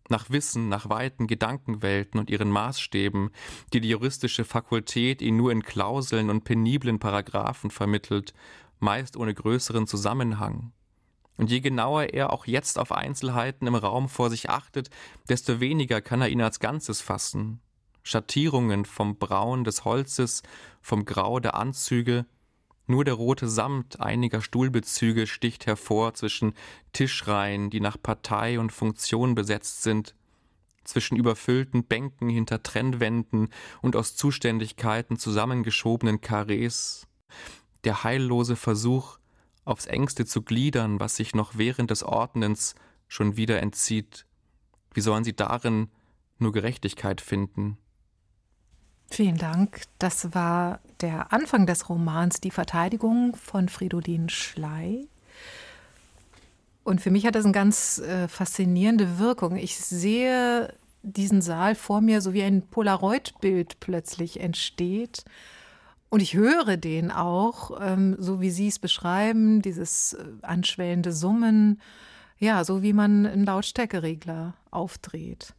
[0.09, 3.29] nach Wissen, nach weiten Gedankenwelten und ihren Maßstäben,
[3.73, 8.33] die die juristische Fakultät ihn nur in Klauseln und peniblen Paragraphen vermittelt,
[8.79, 10.71] meist ohne größeren Zusammenhang.
[11.37, 14.89] Und je genauer er auch jetzt auf Einzelheiten im Raum vor sich achtet,
[15.29, 17.61] desto weniger kann er ihn als Ganzes fassen.
[18.03, 20.41] Schattierungen vom Braun des Holzes,
[20.81, 22.25] vom Grau der Anzüge,
[22.87, 26.53] nur der rote Samt einiger Stuhlbezüge sticht hervor zwischen
[26.93, 30.15] Tischreihen, die nach Partei und Funktion besetzt sind,
[30.85, 33.49] zwischen überfüllten Bänken hinter Trennwänden
[33.81, 37.07] und aus Zuständigkeiten zusammengeschobenen Karrees.
[37.83, 39.19] Der heillose Versuch,
[39.67, 42.75] aufs engste zu gliedern, was sich noch während des Ordnens
[43.07, 44.25] schon wieder entzieht.
[44.93, 45.89] Wie sollen sie darin
[46.39, 47.77] nur Gerechtigkeit finden?
[49.09, 49.83] Vielen Dank.
[49.99, 55.07] Das war der Anfang des Romans Die Verteidigung von Fridolin Schley.
[56.83, 59.57] Und für mich hat das eine ganz äh, faszinierende Wirkung.
[59.57, 65.23] Ich sehe diesen Saal vor mir, so wie ein Polaroid-Bild plötzlich entsteht.
[66.09, 71.81] Und ich höre den auch, ähm, so wie Sie es beschreiben, dieses äh, anschwellende Summen,
[72.39, 75.53] ja, so wie man einen Lautstärkeregler aufdreht.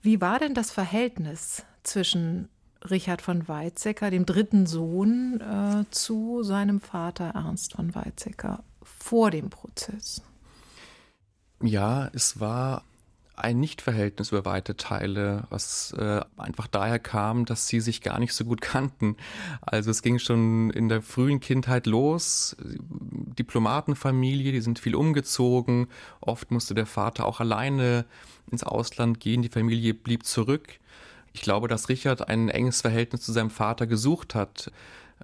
[0.00, 2.48] Wie war denn das Verhältnis zwischen
[2.90, 9.50] Richard von Weizsäcker, dem dritten Sohn, äh, zu seinem Vater Ernst von Weizsäcker vor dem
[9.50, 10.22] Prozess?
[11.62, 12.84] Ja, es war
[13.36, 18.32] ein Nichtverhältnis über weite Teile, was äh, einfach daher kam, dass sie sich gar nicht
[18.32, 19.16] so gut kannten.
[19.60, 22.56] Also es ging schon in der frühen Kindheit los.
[22.60, 25.88] Diplomatenfamilie, die sind viel umgezogen.
[26.20, 28.04] Oft musste der Vater auch alleine
[28.50, 29.42] ins Ausland gehen.
[29.42, 30.78] Die Familie blieb zurück.
[31.32, 34.70] Ich glaube, dass Richard ein enges Verhältnis zu seinem Vater gesucht hat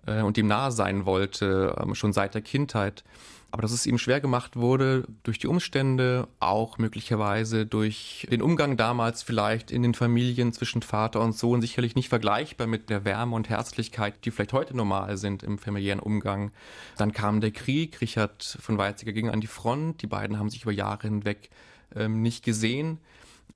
[0.07, 3.05] äh, und ihm nahe sein wollte, äh, schon seit der Kindheit
[3.51, 8.77] aber dass es ihm schwer gemacht wurde durch die Umstände, auch möglicherweise durch den Umgang
[8.77, 13.35] damals vielleicht in den Familien zwischen Vater und Sohn, sicherlich nicht vergleichbar mit der Wärme
[13.35, 16.53] und Herzlichkeit, die vielleicht heute normal sind im familiären Umgang.
[16.97, 20.63] Dann kam der Krieg, Richard von Weizsäcker ging an die Front, die beiden haben sich
[20.63, 21.51] über Jahre hinweg
[21.95, 22.99] ähm, nicht gesehen,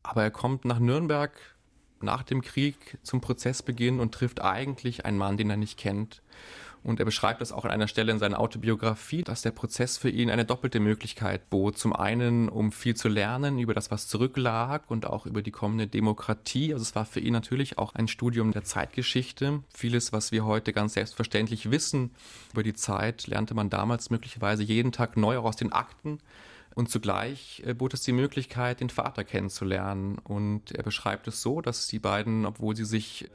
[0.02, 1.32] aber er kommt nach Nürnberg
[2.04, 6.22] nach dem Krieg zum Prozessbeginn und trifft eigentlich einen Mann, den er nicht kennt.
[6.84, 10.10] Und er beschreibt es auch an einer Stelle in seiner Autobiografie, dass der Prozess für
[10.10, 11.78] ihn eine doppelte Möglichkeit bot.
[11.78, 15.86] Zum einen, um viel zu lernen über das, was zurücklag und auch über die kommende
[15.86, 16.74] Demokratie.
[16.74, 19.62] Also es war für ihn natürlich auch ein Studium der Zeitgeschichte.
[19.74, 22.10] Vieles, was wir heute ganz selbstverständlich wissen
[22.52, 26.18] über die Zeit, lernte man damals möglicherweise jeden Tag neu auch aus den Akten.
[26.74, 30.18] Und zugleich äh, bot es die Möglichkeit, den Vater kennenzulernen.
[30.18, 33.30] Und er beschreibt es so, dass die beiden, obwohl sie sich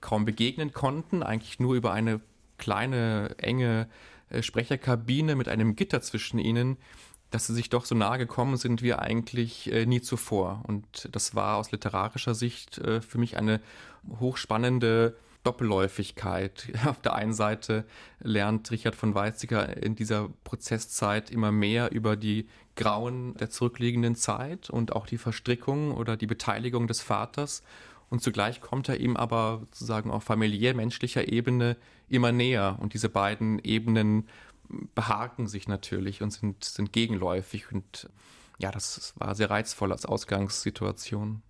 [0.00, 2.20] kaum begegnen konnten, eigentlich nur über eine
[2.62, 3.88] kleine, enge
[4.30, 6.76] äh, Sprecherkabine mit einem Gitter zwischen ihnen,
[7.32, 10.62] dass sie sich doch so nahe gekommen sind wie eigentlich äh, nie zuvor.
[10.68, 13.60] Und das war aus literarischer Sicht äh, für mich eine
[14.20, 16.68] hochspannende Doppelläufigkeit.
[16.86, 17.84] Auf der einen Seite
[18.20, 22.46] lernt Richard von Weizsäcker in dieser Prozesszeit immer mehr über die
[22.76, 27.64] Grauen der zurückliegenden Zeit und auch die Verstrickung oder die Beteiligung des Vaters
[28.12, 31.78] und zugleich kommt er ihm aber sozusagen auf familiär menschlicher Ebene
[32.10, 34.28] immer näher und diese beiden Ebenen
[34.94, 38.10] behaken sich natürlich und sind, sind gegenläufig und
[38.58, 41.40] ja, das war sehr reizvoll als Ausgangssituation.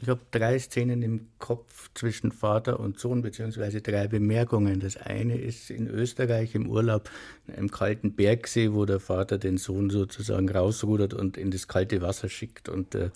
[0.00, 4.78] Ich habe drei Szenen im Kopf zwischen Vater und Sohn, beziehungsweise drei Bemerkungen.
[4.78, 7.10] Das eine ist in Österreich im Urlaub
[7.56, 12.28] im kalten Bergsee, wo der Vater den Sohn sozusagen rausrudert und in das kalte Wasser
[12.28, 13.10] schickt und der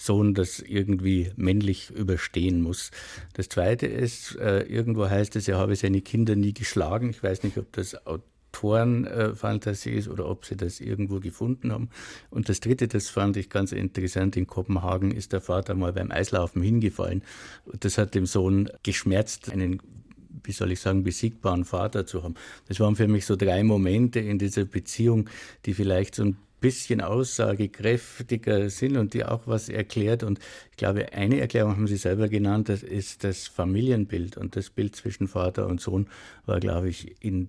[0.00, 2.90] Sohn das irgendwie männlich überstehen muss.
[3.34, 7.10] Das zweite ist, äh, irgendwo heißt es, er habe seine Kinder nie geschlagen.
[7.10, 11.90] Ich weiß nicht, ob das Autorenfantasie ist oder ob sie das irgendwo gefunden haben.
[12.30, 16.10] Und das dritte, das fand ich ganz interessant, in Kopenhagen ist der Vater mal beim
[16.10, 17.22] Eislaufen hingefallen.
[17.78, 19.82] Das hat dem Sohn geschmerzt, einen
[20.44, 22.36] wie soll ich sagen, besiegbaren Vater zu haben.
[22.68, 25.28] Das waren für mich so drei Momente in dieser Beziehung,
[25.66, 30.22] die vielleicht so ein bisschen aussagekräftiger sind und die auch was erklärt.
[30.22, 30.38] Und
[30.70, 34.36] ich glaube, eine Erklärung haben Sie selber genannt, das ist das Familienbild.
[34.36, 36.08] Und das Bild zwischen Vater und Sohn
[36.46, 37.48] war, glaube ich, in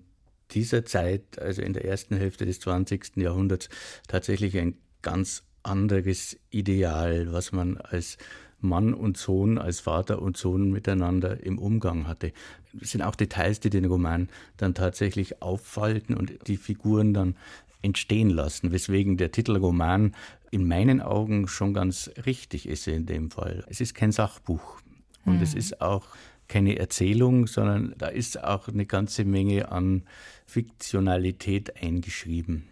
[0.50, 3.16] dieser Zeit, also in der ersten Hälfte des 20.
[3.16, 3.68] Jahrhunderts,
[4.08, 8.18] tatsächlich ein ganz anderes Ideal, was man als
[8.60, 12.32] Mann und Sohn, als Vater und Sohn miteinander im Umgang hatte.
[12.72, 17.36] Das sind auch Details, die den Roman dann tatsächlich auffalten und die Figuren dann
[17.82, 20.14] entstehen lassen, weswegen der Titel Roman
[20.50, 23.64] in meinen Augen schon ganz richtig ist in dem Fall.
[23.68, 24.80] Es ist kein Sachbuch
[25.24, 25.42] und mhm.
[25.42, 26.06] es ist auch
[26.48, 30.02] keine Erzählung, sondern da ist auch eine ganze Menge an
[30.46, 32.64] Fiktionalität eingeschrieben.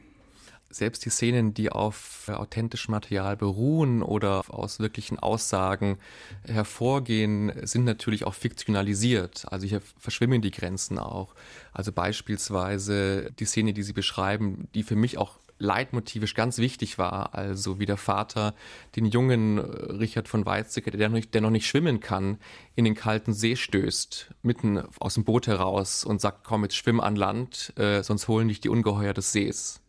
[0.72, 5.98] Selbst die Szenen, die auf authentischem Material beruhen oder aus wirklichen Aussagen
[6.46, 9.46] hervorgehen, sind natürlich auch fiktionalisiert.
[9.50, 11.35] Also hier verschwimmen die Grenzen auch.
[11.72, 17.35] Also beispielsweise die Szene, die Sie beschreiben, die für mich auch leitmotivisch ganz wichtig war.
[17.35, 18.54] Also wie der Vater
[18.96, 22.38] den jungen äh, Richard von Weizsäcker, der noch, nicht, der noch nicht schwimmen kann,
[22.74, 27.00] in den kalten See stößt, mitten aus dem Boot heraus und sagt, komm, jetzt schwimm
[27.00, 29.79] an Land, äh, sonst holen dich die Ungeheuer des Sees.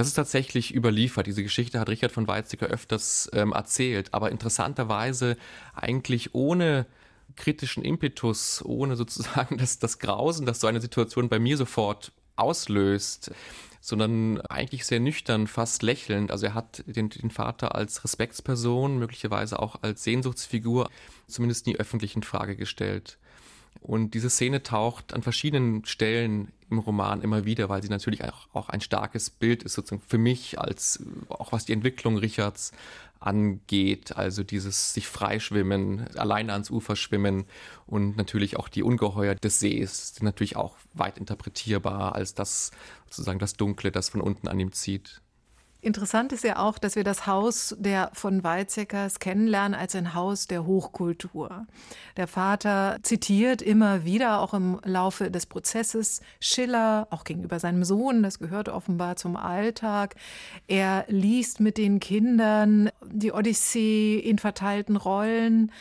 [0.00, 1.26] Das ist tatsächlich überliefert.
[1.26, 5.36] Diese Geschichte hat Richard von Weizsäcker öfters ähm, erzählt, aber interessanterweise
[5.74, 6.86] eigentlich ohne
[7.36, 13.32] kritischen Impetus, ohne sozusagen das, das Grausen, das so eine Situation bei mir sofort auslöst
[13.82, 16.30] sondern eigentlich sehr nüchtern, fast lächelnd.
[16.30, 20.88] Also er hat den, den Vater als Respektsperson, möglicherweise auch als Sehnsuchtsfigur,
[21.26, 23.18] zumindest nie öffentlich in Frage gestellt.
[23.80, 28.48] Und diese Szene taucht an verschiedenen Stellen im Roman immer wieder, weil sie natürlich auch,
[28.52, 32.72] auch ein starkes Bild ist, sozusagen für mich, als auch was die Entwicklung Richards
[33.20, 37.44] angeht, also dieses sich freischwimmen, alleine ans Ufer schwimmen
[37.86, 42.70] und natürlich auch die Ungeheuer des Sees sind natürlich auch weit interpretierbar als das
[43.06, 45.20] sozusagen das Dunkle, das von unten an ihm zieht.
[45.82, 50.46] Interessant ist ja auch, dass wir das Haus der von Weizsäckers kennenlernen als ein Haus
[50.46, 51.66] der Hochkultur.
[52.18, 58.22] Der Vater zitiert immer wieder, auch im Laufe des Prozesses, Schiller, auch gegenüber seinem Sohn,
[58.22, 60.16] das gehört offenbar zum Alltag.
[60.68, 65.72] Er liest mit den Kindern die Odyssee in verteilten Rollen.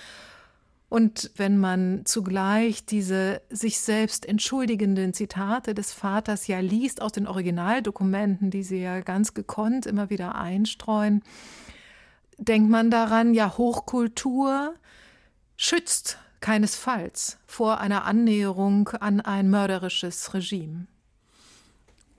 [0.90, 7.28] Und wenn man zugleich diese sich selbst entschuldigenden Zitate des Vaters ja liest aus den
[7.28, 11.24] Originaldokumenten, die sie ja ganz gekonnt immer wieder einstreuen,
[12.40, 14.74] denkt man daran, ja, Hochkultur
[15.58, 20.88] schützt keinesfalls vor einer Annäherung an ein mörderisches Regime.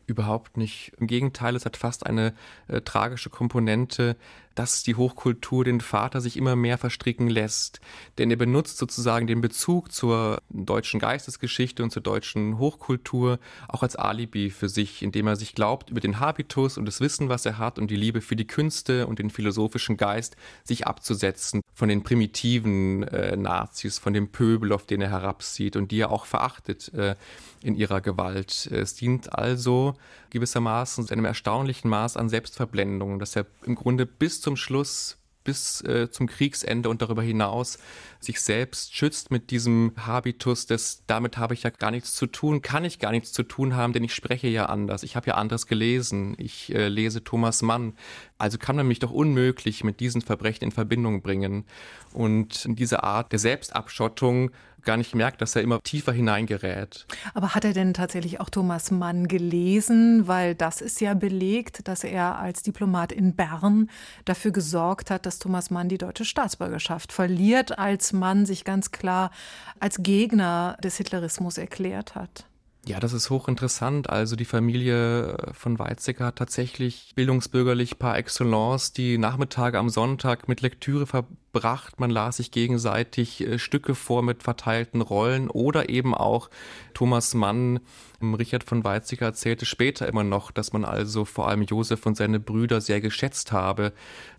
[0.07, 0.93] Überhaupt nicht.
[0.99, 2.35] Im Gegenteil, es hat fast eine
[2.67, 4.17] äh, tragische Komponente,
[4.55, 7.81] dass die Hochkultur den Vater sich immer mehr verstricken lässt.
[8.19, 13.97] Denn er benutzt sozusagen den Bezug zur deutschen Geistesgeschichte und zur deutschen Hochkultur auch als
[13.97, 17.59] Alibi für sich, indem er sich glaubt, über den Habitus und das Wissen, was er
[17.59, 22.03] hat und die Liebe für die Künste und den philosophischen Geist sich abzusetzen von den
[22.03, 26.93] primitiven äh, Nazis, von dem Pöbel, auf den er herabsieht und die er auch verachtet
[26.95, 27.15] äh,
[27.63, 28.67] in ihrer Gewalt.
[28.67, 29.95] Es dient also
[30.31, 36.11] gewissermaßen einem erstaunlichen Maß an Selbstverblendung, dass er im Grunde bis zum Schluss bis äh,
[36.11, 37.79] zum Kriegsende und darüber hinaus
[38.19, 42.61] sich selbst schützt mit diesem Habitus des, damit habe ich ja gar nichts zu tun,
[42.61, 45.35] kann ich gar nichts zu tun haben, denn ich spreche ja anders, ich habe ja
[45.35, 47.95] anderes gelesen, ich äh, lese Thomas Mann,
[48.37, 51.65] also kann man mich doch unmöglich mit diesen Verbrechen in Verbindung bringen.
[52.13, 54.51] Und diese Art der Selbstabschottung
[54.85, 57.07] gar nicht merkt, dass er immer tiefer hineingerät.
[57.35, 60.27] Aber hat er denn tatsächlich auch Thomas Mann gelesen?
[60.27, 63.91] Weil das ist ja belegt, dass er als Diplomat in Bern
[64.25, 69.31] dafür gesorgt hat, dass Thomas Mann die deutsche Staatsbürgerschaft verliert, als Mann sich ganz klar
[69.79, 72.50] als Gegner des Hitlerismus erklärt hat.
[72.91, 74.11] Ja, das ist hochinteressant.
[74.11, 80.61] Also die Familie von Weizsäcker hat tatsächlich bildungsbürgerlich par excellence die Nachmittage am Sonntag mit
[80.61, 82.01] Lektüre verbracht.
[82.01, 86.51] Man las sich gegenseitig äh, Stücke vor mit verteilten Rollen oder eben auch
[86.93, 87.79] Thomas Mann,
[88.21, 92.41] Richard von Weizsäcker erzählte später immer noch, dass man also vor allem Josef und seine
[92.41, 93.93] Brüder sehr geschätzt habe.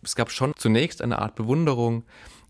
[0.04, 2.04] Es gab schon zunächst eine Art Bewunderung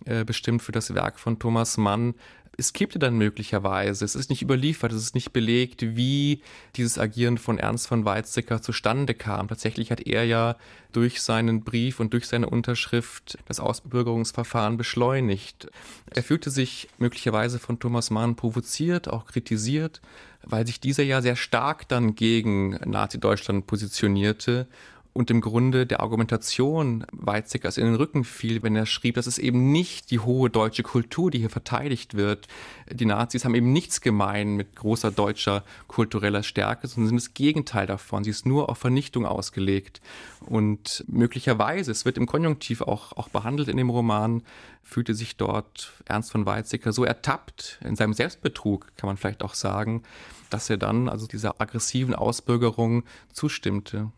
[0.05, 2.15] äh, bestimmt für das Werk von Thomas Mann,
[2.57, 4.03] es kippte dann möglicherweise.
[4.03, 6.41] Es ist nicht überliefert, es ist nicht belegt, wie
[6.75, 9.47] dieses Agieren von Ernst von Weizsäcker zustande kam.
[9.47, 10.57] Tatsächlich hat er ja
[10.91, 15.69] durch seinen Brief und durch seine Unterschrift das Ausbürgerungsverfahren beschleunigt.
[16.13, 20.01] Er fühlte sich möglicherweise von Thomas Mann provoziert, auch kritisiert,
[20.43, 24.67] weil sich dieser ja sehr stark dann gegen Nazi-Deutschland positionierte
[25.13, 29.37] und im Grunde der Argumentation Weizsäckers in den Rücken fiel, wenn er schrieb, dass es
[29.37, 32.47] eben nicht die hohe deutsche Kultur, die hier verteidigt wird.
[32.89, 37.87] Die Nazis haben eben nichts gemein mit großer deutscher kultureller Stärke, sondern sind das Gegenteil
[37.87, 38.23] davon.
[38.23, 40.01] Sie ist nur auf Vernichtung ausgelegt.
[40.45, 44.43] Und möglicherweise, es wird im Konjunktiv auch, auch behandelt in dem Roman,
[44.81, 49.55] fühlte sich dort Ernst von Weizsäcker so ertappt in seinem Selbstbetrug, kann man vielleicht auch
[49.55, 50.03] sagen,
[50.49, 54.11] dass er dann also dieser aggressiven Ausbürgerung zustimmte.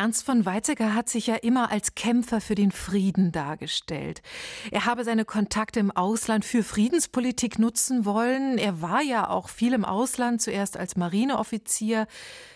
[0.00, 4.22] Ernst von Weizsäcker hat sich ja immer als Kämpfer für den Frieden dargestellt.
[4.70, 8.58] Er habe seine Kontakte im Ausland für Friedenspolitik nutzen wollen.
[8.58, 12.06] Er war ja auch viel im Ausland, zuerst als Marineoffizier,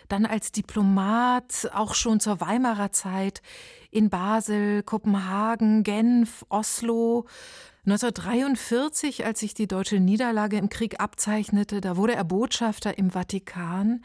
[0.09, 3.43] dann als Diplomat, auch schon zur Weimarer Zeit
[3.91, 7.27] in Basel, Kopenhagen, Genf, Oslo.
[7.87, 14.05] 1943, als sich die deutsche Niederlage im Krieg abzeichnete, da wurde er Botschafter im Vatikan.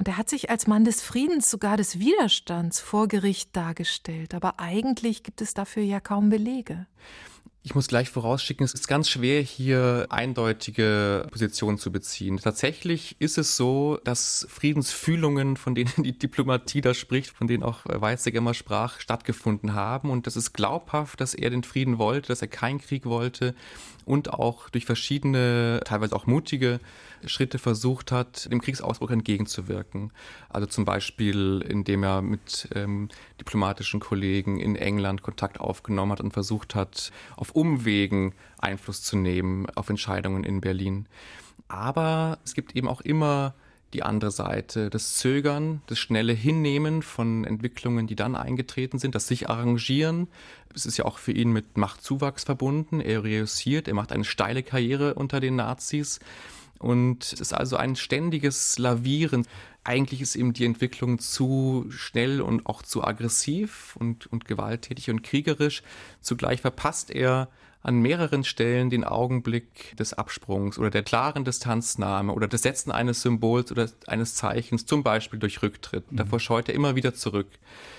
[0.00, 4.32] Und er hat sich als Mann des Friedens, sogar des Widerstands vor Gericht dargestellt.
[4.32, 6.86] Aber eigentlich gibt es dafür ja kaum Belege.
[7.62, 12.38] Ich muss gleich vorausschicken, es ist ganz schwer, hier eindeutige Positionen zu beziehen.
[12.38, 17.80] Tatsächlich ist es so, dass Friedensfühlungen, von denen die Diplomatie da spricht, von denen auch
[17.84, 20.08] Weizsäcker immer sprach, stattgefunden haben.
[20.08, 23.54] Und das ist glaubhaft, dass er den Frieden wollte, dass er keinen Krieg wollte
[24.04, 26.80] und auch durch verschiedene, teilweise auch mutige
[27.26, 30.12] Schritte versucht hat, dem Kriegsausbruch entgegenzuwirken.
[30.48, 33.08] Also zum Beispiel, indem er mit ähm,
[33.38, 39.66] diplomatischen Kollegen in England Kontakt aufgenommen hat und versucht hat, auf Umwegen Einfluss zu nehmen
[39.74, 41.06] auf Entscheidungen in Berlin.
[41.68, 43.54] Aber es gibt eben auch immer
[43.92, 49.26] die andere Seite, das Zögern, das schnelle Hinnehmen von Entwicklungen, die dann eingetreten sind, das
[49.26, 50.28] sich arrangieren.
[50.74, 53.00] Es ist ja auch für ihn mit Machtzuwachs verbunden.
[53.00, 56.20] Er reüssiert, er macht eine steile Karriere unter den Nazis.
[56.80, 59.46] Und es ist also ein ständiges Lavieren.
[59.84, 65.22] Eigentlich ist ihm die Entwicklung zu schnell und auch zu aggressiv und, und gewalttätig und
[65.22, 65.82] kriegerisch.
[66.22, 67.48] Zugleich verpasst er
[67.82, 73.20] an mehreren Stellen den Augenblick des Absprungs oder der klaren Distanznahme oder des Setzen eines
[73.20, 76.10] Symbols oder eines Zeichens, zum Beispiel durch Rücktritt.
[76.10, 76.16] Mhm.
[76.16, 77.48] Davor scheut er immer wieder zurück,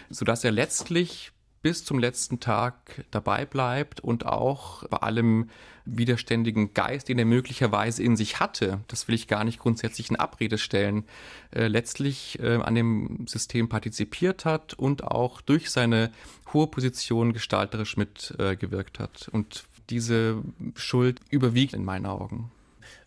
[0.09, 1.31] sodass er letztlich
[1.61, 5.49] bis zum letzten Tag dabei bleibt und auch bei allem
[5.85, 10.15] widerständigen Geist, den er möglicherweise in sich hatte, das will ich gar nicht grundsätzlich in
[10.15, 11.05] Abrede stellen,
[11.51, 16.11] äh, letztlich äh, an dem System partizipiert hat und auch durch seine
[16.53, 19.29] hohe Position gestalterisch mitgewirkt äh, hat.
[19.31, 20.41] Und diese
[20.75, 22.51] Schuld überwiegt in meinen Augen.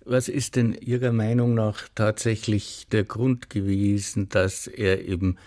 [0.06, 5.38] Was ist denn Ihrer Meinung nach tatsächlich der Grund gewesen, dass er eben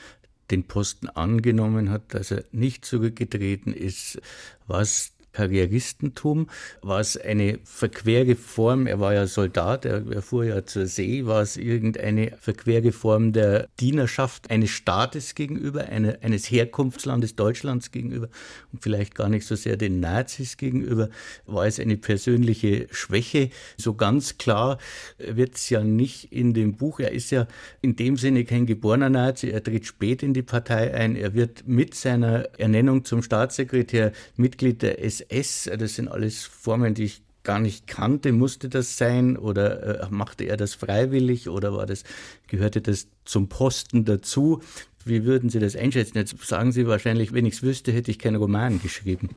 [0.51, 4.21] den Posten angenommen hat, dass er nicht zurückgetreten ist,
[4.67, 6.47] was Karrieristentum?
[6.81, 8.87] War es eine verquere Form?
[8.87, 11.27] Er war ja Soldat, er, er fuhr ja zur See.
[11.27, 18.29] War es irgendeine verquere Form der Dienerschaft eines Staates gegenüber, eine, eines Herkunftslandes Deutschlands gegenüber
[18.73, 21.09] und vielleicht gar nicht so sehr den Nazis gegenüber?
[21.45, 23.51] War es eine persönliche Schwäche?
[23.77, 24.79] So ganz klar
[25.19, 26.99] wird es ja nicht in dem Buch.
[26.99, 27.45] Er ist ja
[27.81, 29.49] in dem Sinne kein geborener Nazi.
[29.49, 31.15] Er tritt spät in die Partei ein.
[31.15, 36.93] Er wird mit seiner Ernennung zum Staatssekretär Mitglied der SS SS, das sind alles Formen,
[36.93, 38.33] die ich gar nicht kannte.
[38.33, 42.03] Musste das sein oder äh, machte er das freiwillig oder war das,
[42.47, 44.61] gehörte das zum Posten dazu?
[45.05, 46.17] Wie würden Sie das einschätzen?
[46.17, 49.29] Jetzt sagen Sie wahrscheinlich, wenn ich es wüsste, hätte ich keinen Roman geschrieben.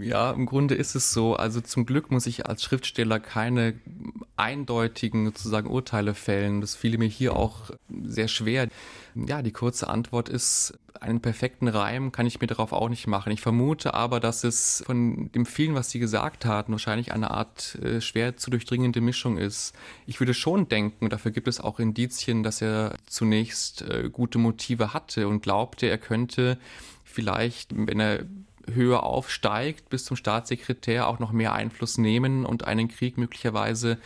[0.00, 1.34] Ja, im Grunde ist es so.
[1.34, 3.74] Also zum Glück muss ich als Schriftsteller keine
[4.36, 6.60] eindeutigen sozusagen Urteile fällen.
[6.60, 7.70] Das fiel mir hier auch
[8.04, 8.68] sehr schwer.
[9.14, 13.32] Ja, die kurze Antwort ist, einen perfekten Reim kann ich mir darauf auch nicht machen.
[13.32, 17.76] Ich vermute aber, dass es von dem vielen, was Sie gesagt haben, wahrscheinlich eine Art
[17.76, 19.74] äh, schwer zu durchdringende Mischung ist.
[20.06, 24.92] Ich würde schon denken, dafür gibt es auch Indizien, dass er zunächst äh, gute Motive
[24.94, 26.58] hatte und glaubte, er könnte
[27.04, 28.24] vielleicht, wenn er
[28.72, 33.98] höher aufsteigt, bis zum Staatssekretär auch noch mehr Einfluss nehmen und einen Krieg möglicherweise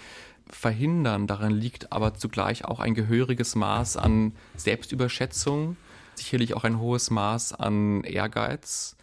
[0.48, 1.26] verhindern.
[1.26, 5.76] Daran liegt aber zugleich auch ein gehöriges Maß an Selbstüberschätzung,
[6.14, 8.96] sicherlich auch ein hohes Maß an Ehrgeiz.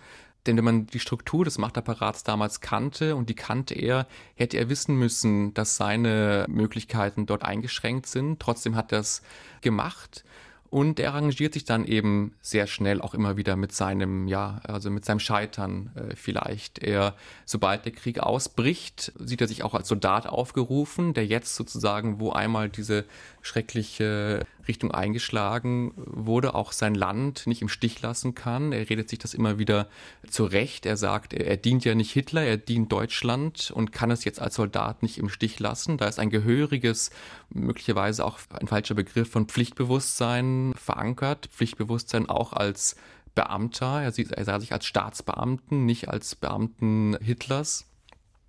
[0.45, 4.69] Denn wenn man die Struktur des Machtapparats damals kannte und die kannte er, hätte er
[4.69, 8.39] wissen müssen, dass seine Möglichkeiten dort eingeschränkt sind.
[8.39, 9.21] Trotzdem hat er es
[9.61, 10.23] gemacht.
[10.71, 14.89] Und er arrangiert sich dann eben sehr schnell auch immer wieder mit seinem, ja, also
[14.89, 16.79] mit seinem Scheitern äh, vielleicht.
[16.79, 17.13] Er,
[17.45, 22.31] sobald der Krieg ausbricht, sieht er sich auch als Soldat aufgerufen, der jetzt sozusagen, wo
[22.31, 23.03] einmal diese
[23.41, 28.71] schreckliche Richtung eingeschlagen wurde, auch sein Land nicht im Stich lassen kann.
[28.71, 29.87] Er redet sich das immer wieder
[30.29, 30.85] zurecht.
[30.85, 34.55] Er sagt, er, dient ja nicht Hitler, er dient Deutschland und kann es jetzt als
[34.55, 35.97] Soldat nicht im Stich lassen.
[35.97, 37.09] Da ist ein gehöriges,
[37.49, 41.47] möglicherweise auch ein falscher Begriff von Pflichtbewusstsein verankert.
[41.47, 42.95] Pflichtbewusstsein auch als
[43.33, 44.01] Beamter.
[44.01, 44.11] Er,
[44.45, 47.87] sah sich als Staatsbeamten, nicht als Beamten Hitlers.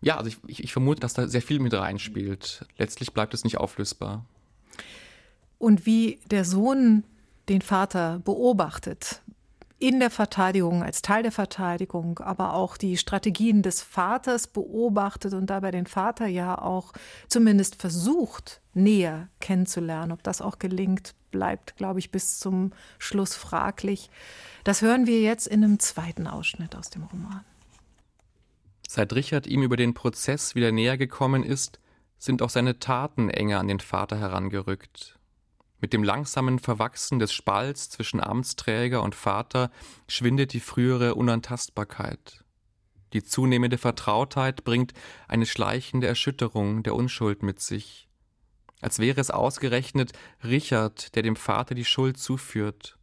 [0.02, 2.66] Ja, also ich, ich vermute, dass da sehr viel mit reinspielt.
[2.76, 4.26] Letztlich bleibt es nicht auflösbar
[5.62, 7.04] und wie der Sohn
[7.48, 9.22] den Vater beobachtet.
[9.78, 15.46] In der Verteidigung, als Teil der Verteidigung, aber auch die Strategien des Vaters beobachtet und
[15.50, 16.92] dabei den Vater ja auch
[17.28, 20.10] zumindest versucht, näher kennenzulernen.
[20.10, 24.10] Ob das auch gelingt, bleibt, glaube ich, bis zum Schluss fraglich.
[24.64, 27.44] Das hören wir jetzt in einem zweiten Ausschnitt aus dem Roman.
[28.88, 31.78] Seit Richard ihm über den Prozess wieder näher gekommen ist,
[32.18, 35.18] sind auch seine Taten enger an den Vater herangerückt.
[35.82, 39.72] Mit dem langsamen Verwachsen des Spalts zwischen Amtsträger und Vater
[40.06, 42.44] schwindet die frühere Unantastbarkeit.
[43.12, 44.92] Die zunehmende Vertrautheit bringt
[45.26, 48.08] eine schleichende Erschütterung der Unschuld mit sich.
[48.80, 50.12] Als wäre es ausgerechnet
[50.44, 52.96] Richard, der dem Vater die Schuld zuführt.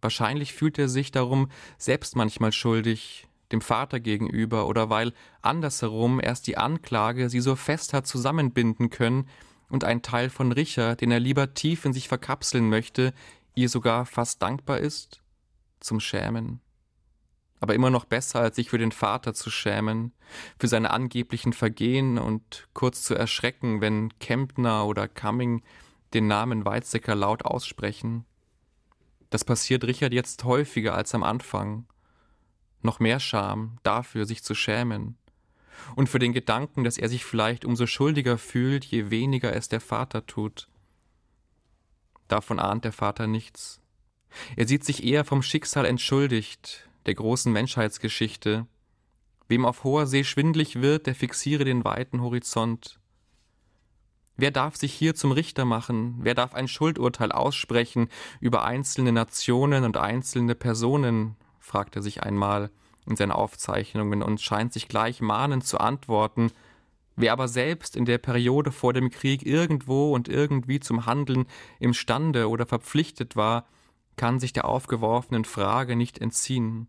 [0.00, 5.12] Wahrscheinlich fühlt er sich darum selbst manchmal schuldig, dem Vater gegenüber, oder weil
[5.42, 9.28] andersherum erst die Anklage sie so fest hat zusammenbinden können,
[9.72, 13.14] und ein Teil von Richard, den er lieber tief in sich verkapseln möchte,
[13.54, 15.22] ihr sogar fast dankbar ist?
[15.80, 16.60] Zum Schämen.
[17.58, 20.12] Aber immer noch besser, als sich für den Vater zu schämen,
[20.58, 25.62] für seine angeblichen Vergehen und kurz zu erschrecken, wenn Kempner oder Cumming
[26.12, 28.26] den Namen Weizsäcker laut aussprechen.
[29.30, 31.86] Das passiert Richard jetzt häufiger als am Anfang.
[32.82, 35.16] Noch mehr Scham, dafür sich zu schämen
[35.96, 39.80] und für den Gedanken, dass er sich vielleicht umso schuldiger fühlt, je weniger es der
[39.80, 40.68] Vater tut.
[42.28, 43.80] Davon ahnt der Vater nichts.
[44.56, 48.66] Er sieht sich eher vom Schicksal entschuldigt, der großen Menschheitsgeschichte.
[49.48, 52.98] Wem auf hoher See schwindlig wird, der fixiere den weiten Horizont.
[54.36, 56.16] Wer darf sich hier zum Richter machen?
[56.22, 58.08] Wer darf ein Schuldurteil aussprechen
[58.40, 61.36] über einzelne Nationen und einzelne Personen?
[61.58, 62.70] fragt er sich einmal
[63.06, 66.50] in seinen Aufzeichnungen und scheint sich gleich mahnend zu antworten,
[67.16, 71.46] wer aber selbst in der Periode vor dem Krieg irgendwo und irgendwie zum Handeln
[71.80, 73.66] imstande oder verpflichtet war,
[74.16, 76.88] kann sich der aufgeworfenen Frage nicht entziehen.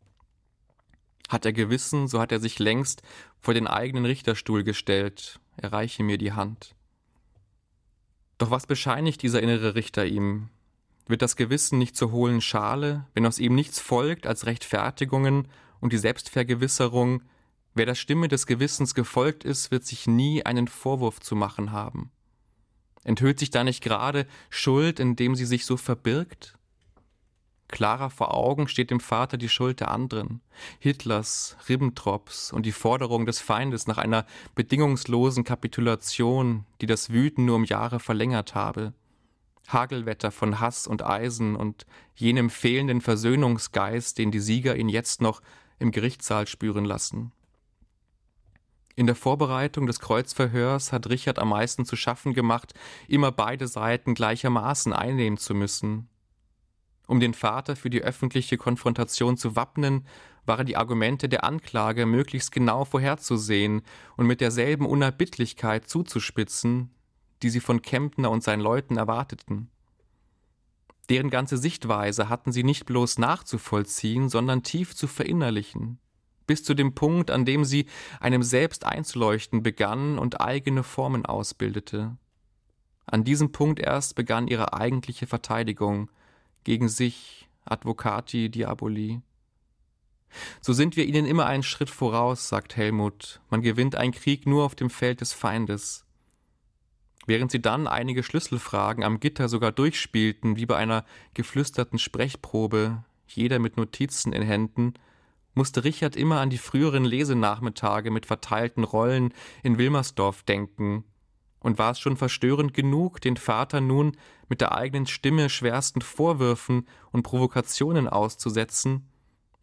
[1.29, 3.01] Hat er Gewissen, so hat er sich längst
[3.39, 6.75] vor den eigenen Richterstuhl gestellt, erreiche mir die Hand.
[8.37, 10.49] Doch was bescheinigt dieser innere Richter ihm?
[11.07, 15.47] Wird das Gewissen nicht zur hohlen Schale, wenn aus ihm nichts folgt als Rechtfertigungen
[15.83, 17.23] und die Selbstvergewisserung,
[17.73, 22.09] wer der Stimme des Gewissens gefolgt ist, wird sich nie einen Vorwurf zu machen haben.
[23.03, 26.57] Enthüllt sich da nicht gerade Schuld, indem sie sich so verbirgt?
[27.67, 30.39] Klarer vor Augen steht dem Vater die Schuld der anderen,
[30.79, 34.25] Hitlers, Ribbentrops und die Forderung des Feindes nach einer
[34.55, 38.93] bedingungslosen Kapitulation, die das Wüten nur um Jahre verlängert habe.
[39.67, 45.41] Hagelwetter von Hass und Eisen und jenem fehlenden Versöhnungsgeist, den die Sieger ihn jetzt noch
[45.83, 47.31] im Gerichtssaal spüren lassen.
[48.95, 52.73] In der Vorbereitung des Kreuzverhörs hat Richard am meisten zu schaffen gemacht,
[53.07, 56.09] immer beide Seiten gleichermaßen einnehmen zu müssen,
[57.07, 60.07] um den Vater für die öffentliche Konfrontation zu wappnen,
[60.45, 63.81] waren die Argumente der Anklage möglichst genau vorherzusehen
[64.17, 66.93] und mit derselben Unerbittlichkeit zuzuspitzen,
[67.41, 69.69] die sie von Kempner und seinen Leuten erwarteten.
[71.09, 75.99] Deren ganze Sichtweise hatten sie nicht bloß nachzuvollziehen, sondern tief zu verinnerlichen,
[76.47, 77.87] bis zu dem Punkt, an dem sie
[78.19, 82.17] einem selbst einzuleuchten begann und eigene Formen ausbildete.
[83.05, 86.09] An diesem Punkt erst begann ihre eigentliche Verteidigung–
[86.63, 89.21] gegen sich, Advocati Diaboli.
[90.61, 93.41] So sind wir ihnen immer einen Schritt voraus, sagt Helmut.
[93.49, 96.05] Man gewinnt einen Krieg nur auf dem Feld des Feindes.
[97.25, 103.59] Während sie dann einige Schlüsselfragen am Gitter sogar durchspielten, wie bei einer geflüsterten Sprechprobe, jeder
[103.59, 104.93] mit Notizen in Händen,
[105.53, 111.05] musste Richard immer an die früheren Lesenachmittage mit verteilten Rollen in Wilmersdorf denken,
[111.59, 114.17] und war es schon verstörend genug, den Vater nun
[114.49, 119.07] mit der eigenen Stimme schwersten Vorwürfen und Provokationen auszusetzen,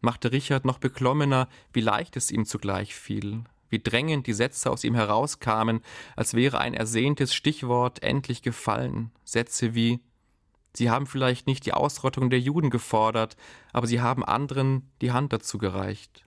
[0.01, 4.83] machte Richard noch beklommener, wie leicht es ihm zugleich fiel, wie drängend die Sätze aus
[4.83, 5.81] ihm herauskamen,
[6.15, 10.01] als wäre ein ersehntes Stichwort endlich gefallen, Sätze wie
[10.73, 13.35] Sie haben vielleicht nicht die Ausrottung der Juden gefordert,
[13.73, 16.23] aber sie haben anderen die Hand dazu gereicht.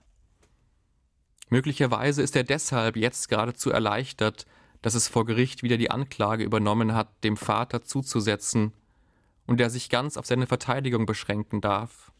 [1.49, 4.45] Möglicherweise ist er deshalb jetzt geradezu erleichtert,
[4.81, 8.73] dass es vor Gericht wieder die Anklage übernommen hat, dem Vater zuzusetzen
[9.47, 12.11] und der sich ganz auf seine Verteidigung beschränken darf.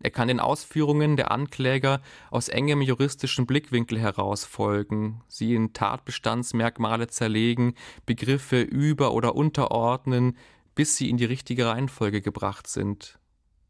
[0.00, 7.08] Er kann den Ausführungen der Ankläger aus engem juristischen Blickwinkel heraus folgen, sie in Tatbestandsmerkmale
[7.08, 7.74] zerlegen,
[8.06, 10.36] Begriffe über- oder unterordnen,
[10.76, 13.18] bis sie in die richtige Reihenfolge gebracht sind.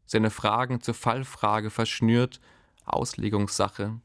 [0.05, 2.39] Seine Fragen zur Fallfrage verschnürt,
[2.85, 3.99] Auslegungssache.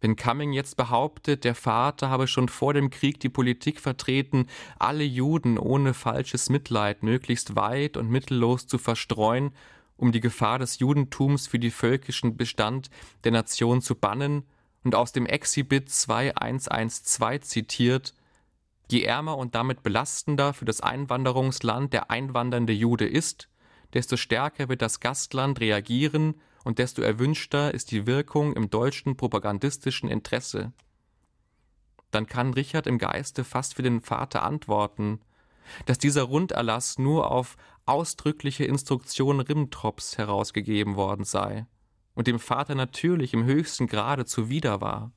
[0.00, 4.46] Wenn Cumming jetzt behauptet, der Vater habe schon vor dem Krieg die Politik vertreten,
[4.78, 9.50] alle Juden ohne falsches Mitleid möglichst weit und mittellos zu verstreuen,
[9.98, 12.88] um die Gefahr des Judentums für den völkischen Bestand
[13.24, 14.44] der Nation zu bannen,
[14.84, 18.14] und aus dem Exhibit 2112 zitiert,
[18.90, 23.48] je ärmer und damit belastender für das Einwanderungsland der einwandernde Jude ist,
[23.92, 30.08] desto stärker wird das Gastland reagieren und desto erwünschter ist die Wirkung im deutschen propagandistischen
[30.08, 30.72] Interesse.
[32.10, 35.20] Dann kann Richard im Geiste fast für den Vater antworten,
[35.86, 37.56] dass dieser Runderlass nur auf
[37.86, 41.66] ausdrückliche Instruktion Rimtrops herausgegeben worden sei
[42.14, 45.12] und dem Vater natürlich im höchsten Grade zuwider war.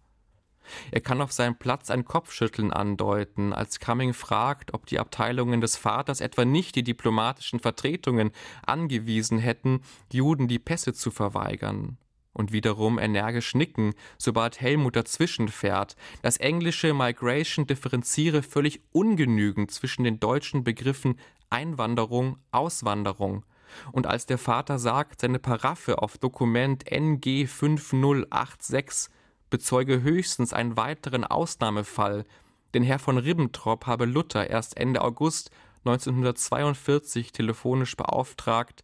[0.91, 5.75] Er kann auf seinem Platz ein Kopfschütteln andeuten, als Cumming fragt, ob die Abteilungen des
[5.75, 8.31] Vaters etwa nicht die diplomatischen Vertretungen
[8.65, 9.81] angewiesen hätten,
[10.11, 11.97] Juden die Pässe zu verweigern.
[12.33, 15.95] Und wiederum energisch nicken, sobald Helmut dazwischen fährt.
[16.21, 21.19] Das englische Migration differenziere völlig ungenügend zwischen den deutschen Begriffen
[21.49, 23.43] Einwanderung, Auswanderung.
[23.91, 29.13] Und als der Vater sagt, seine Paraffe auf Dokument NG 5086
[29.49, 32.25] bezeuge höchstens einen weiteren Ausnahmefall,
[32.73, 35.51] denn Herr von Ribbentrop habe Luther erst Ende August
[35.85, 38.83] 1942 telefonisch beauftragt,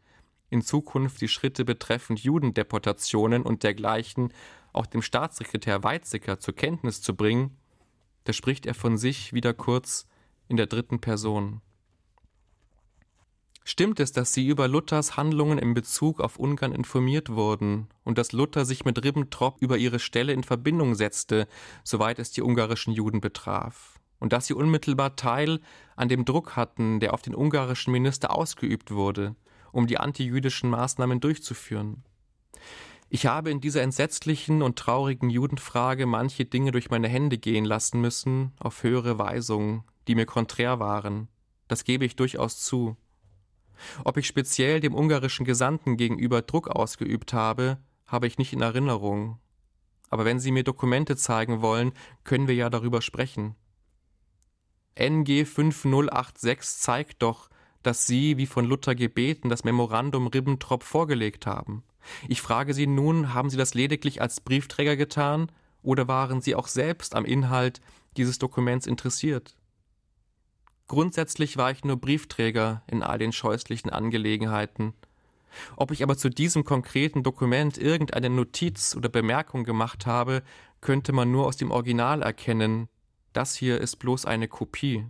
[0.50, 4.34] in Zukunft die Schritte betreffend Judendeportationen und dergleichen
[4.74, 7.58] auch dem Staatssekretär Weizsäcker zur Kenntnis zu bringen,
[8.24, 10.08] da spricht er von sich wieder kurz
[10.48, 11.62] in der dritten Person.
[13.70, 18.32] Stimmt es, dass Sie über Luthers Handlungen in Bezug auf Ungarn informiert wurden und dass
[18.32, 21.50] Luther sich mit Ribbentrop über ihre Stelle in Verbindung setzte,
[21.84, 24.00] soweit es die ungarischen Juden betraf?
[24.20, 25.60] Und dass Sie unmittelbar Teil
[25.98, 29.36] an dem Druck hatten, der auf den ungarischen Minister ausgeübt wurde,
[29.78, 32.04] um die antijüdischen Maßnahmen durchzuführen?
[33.10, 38.02] Ich habe in dieser entsetzlichen und traurigen Judenfrage manche Dinge durch meine Hände gehen lassen
[38.02, 41.28] müssen, auf höhere Weisungen, die mir konträr waren.
[41.68, 42.98] Das gebe ich durchaus zu.
[44.04, 49.38] Ob ich speziell dem ungarischen Gesandten gegenüber Druck ausgeübt habe, habe ich nicht in Erinnerung.
[50.10, 51.92] Aber wenn Sie mir Dokumente zeigen wollen,
[52.24, 53.56] können wir ja darüber sprechen.
[54.96, 57.52] NG 5086 zeigt doch,
[57.84, 61.84] dass Sie, wie von Luther gebeten, das Memorandum Ribbentrop vorgelegt haben.
[62.28, 65.52] Ich frage Sie nun, haben Sie das lediglich als Briefträger getan
[65.82, 67.82] oder waren Sie auch selbst am Inhalt
[68.18, 69.56] dieses Dokuments interessiert?
[70.88, 74.94] Grundsätzlich war ich nur Briefträger in all den scheußlichen Angelegenheiten.
[75.76, 80.44] Ob ich aber zu diesem konkreten Dokument irgendeine Notiz oder Bemerkung gemacht habe,
[80.82, 82.88] könnte man nur aus dem Original erkennen.
[83.34, 85.06] Das hier ist bloß eine Kopie.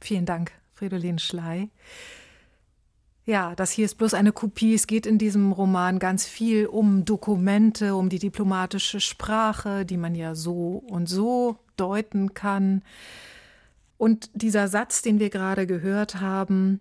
[0.00, 1.68] Vielen Dank, Fridolin Schley.
[3.26, 4.72] Ja, das hier ist bloß eine Kopie.
[4.72, 10.14] Es geht in diesem Roman ganz viel um Dokumente, um die diplomatische Sprache, die man
[10.14, 12.82] ja so und so deuten kann.
[13.98, 16.80] Und dieser Satz, den wir gerade gehört haben,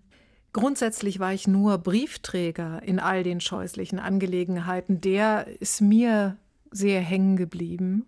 [0.54, 6.38] grundsätzlich war ich nur Briefträger in all den scheußlichen Angelegenheiten, der ist mir
[6.72, 8.06] sehr hängen geblieben.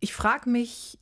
[0.00, 0.98] Ich frage mich,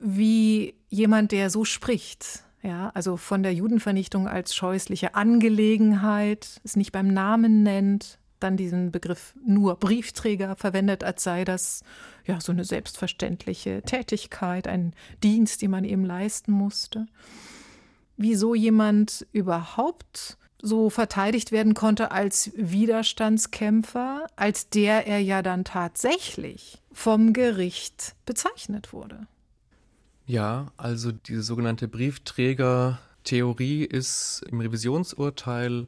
[0.00, 6.92] wie jemand, der so spricht, ja, also von der Judenvernichtung als scheußliche Angelegenheit, es nicht
[6.92, 11.82] beim Namen nennt, dann diesen Begriff nur Briefträger verwendet, als sei das
[12.26, 17.06] ja so eine selbstverständliche Tätigkeit, ein Dienst, den man eben leisten musste.
[18.16, 26.82] Wieso jemand überhaupt so verteidigt werden konnte als Widerstandskämpfer, als der er ja dann tatsächlich
[26.92, 29.26] vom Gericht bezeichnet wurde.
[30.26, 35.86] Ja, also diese sogenannte Briefträger-Theorie ist im Revisionsurteil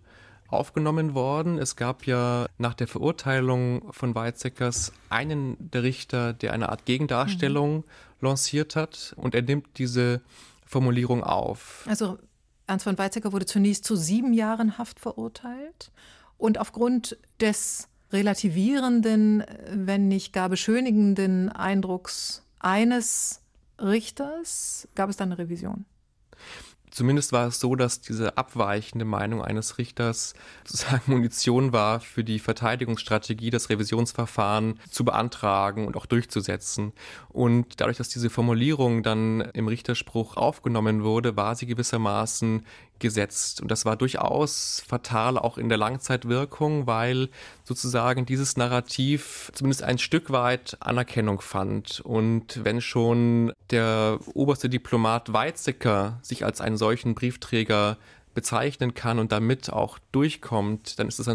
[0.48, 1.58] aufgenommen worden.
[1.58, 7.78] Es gab ja nach der Verurteilung von Weizsäckers einen der Richter, der eine Art Gegendarstellung
[7.78, 7.84] mhm.
[8.20, 10.20] lanciert hat und er nimmt diese
[10.64, 11.84] Formulierung auf.
[11.88, 12.18] Also
[12.66, 15.92] Ernst von Weizsäcker wurde zunächst zu sieben Jahren Haft verurteilt
[16.36, 23.40] und aufgrund des relativierenden, wenn nicht gar beschönigenden Eindrucks eines
[23.80, 25.84] Richters gab es dann eine Revision.
[26.96, 30.32] Zumindest war es so, dass diese abweichende Meinung eines Richters
[30.64, 36.92] sozusagen Munition war für die Verteidigungsstrategie, das Revisionsverfahren zu beantragen und auch durchzusetzen.
[37.28, 42.64] Und dadurch, dass diese Formulierung dann im Richterspruch aufgenommen wurde, war sie gewissermaßen
[42.98, 43.60] gesetzt.
[43.60, 47.28] Und das war durchaus fatal auch in der Langzeitwirkung, weil
[47.64, 52.00] sozusagen dieses Narrativ zumindest ein Stück weit Anerkennung fand.
[52.00, 57.96] Und wenn schon der oberste Diplomat Weizsäcker sich als einen solchen Briefträger
[58.36, 61.26] bezeichnen kann und damit auch durchkommt, dann ist es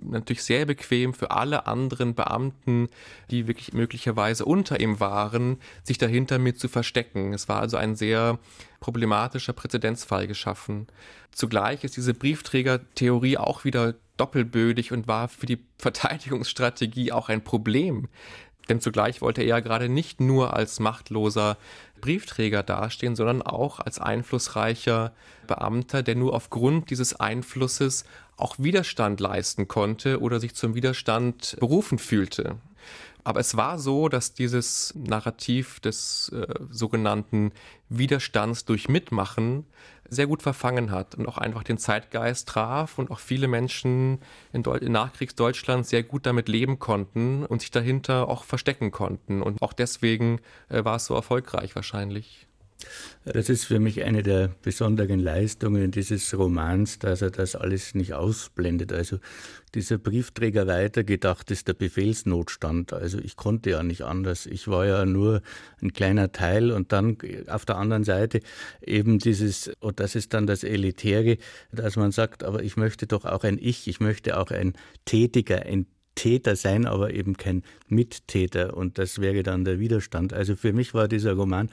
[0.00, 2.88] natürlich sehr bequem für alle anderen Beamten,
[3.30, 7.32] die wirklich möglicherweise unter ihm waren, sich dahinter mit zu verstecken.
[7.32, 8.38] Es war also ein sehr
[8.80, 10.88] problematischer Präzedenzfall geschaffen.
[11.30, 18.08] Zugleich ist diese Briefträgertheorie auch wieder doppelbödig und war für die Verteidigungsstrategie auch ein Problem.
[18.68, 21.56] Denn zugleich wollte er ja gerade nicht nur als machtloser
[22.02, 25.12] Briefträger dastehen, sondern auch als einflussreicher
[25.46, 28.04] Beamter, der nur aufgrund dieses Einflusses
[28.36, 32.56] auch Widerstand leisten konnte oder sich zum Widerstand berufen fühlte.
[33.24, 37.52] Aber es war so, dass dieses Narrativ des äh, sogenannten
[37.88, 39.66] Widerstands durch Mitmachen
[40.08, 44.18] sehr gut verfangen hat und auch einfach den Zeitgeist traf und auch viele Menschen
[44.52, 49.40] in, Deu in Nachkriegsdeutschland sehr gut damit leben konnten und sich dahinter auch verstecken konnten.
[49.42, 52.46] Und auch deswegen äh, war es so erfolgreich wahrscheinlich.
[53.24, 58.14] Das ist für mich eine der besonderen Leistungen dieses Romans, dass er das alles nicht
[58.14, 58.92] ausblendet.
[58.92, 59.18] Also
[59.74, 62.92] dieser Briefträger weitergedacht ist der Befehlsnotstand.
[62.92, 64.46] Also ich konnte ja nicht anders.
[64.46, 65.42] Ich war ja nur
[65.80, 67.16] ein kleiner Teil und dann
[67.46, 68.40] auf der anderen Seite
[68.84, 71.38] eben dieses, und das ist dann das Elitäre,
[71.70, 74.74] dass man sagt, aber ich möchte doch auch ein Ich, ich möchte auch ein
[75.04, 78.76] Tätiger, ein Täter sein, aber eben kein Mittäter.
[78.76, 80.32] Und das wäre dann der Widerstand.
[80.32, 81.70] Also für mich war dieser Roman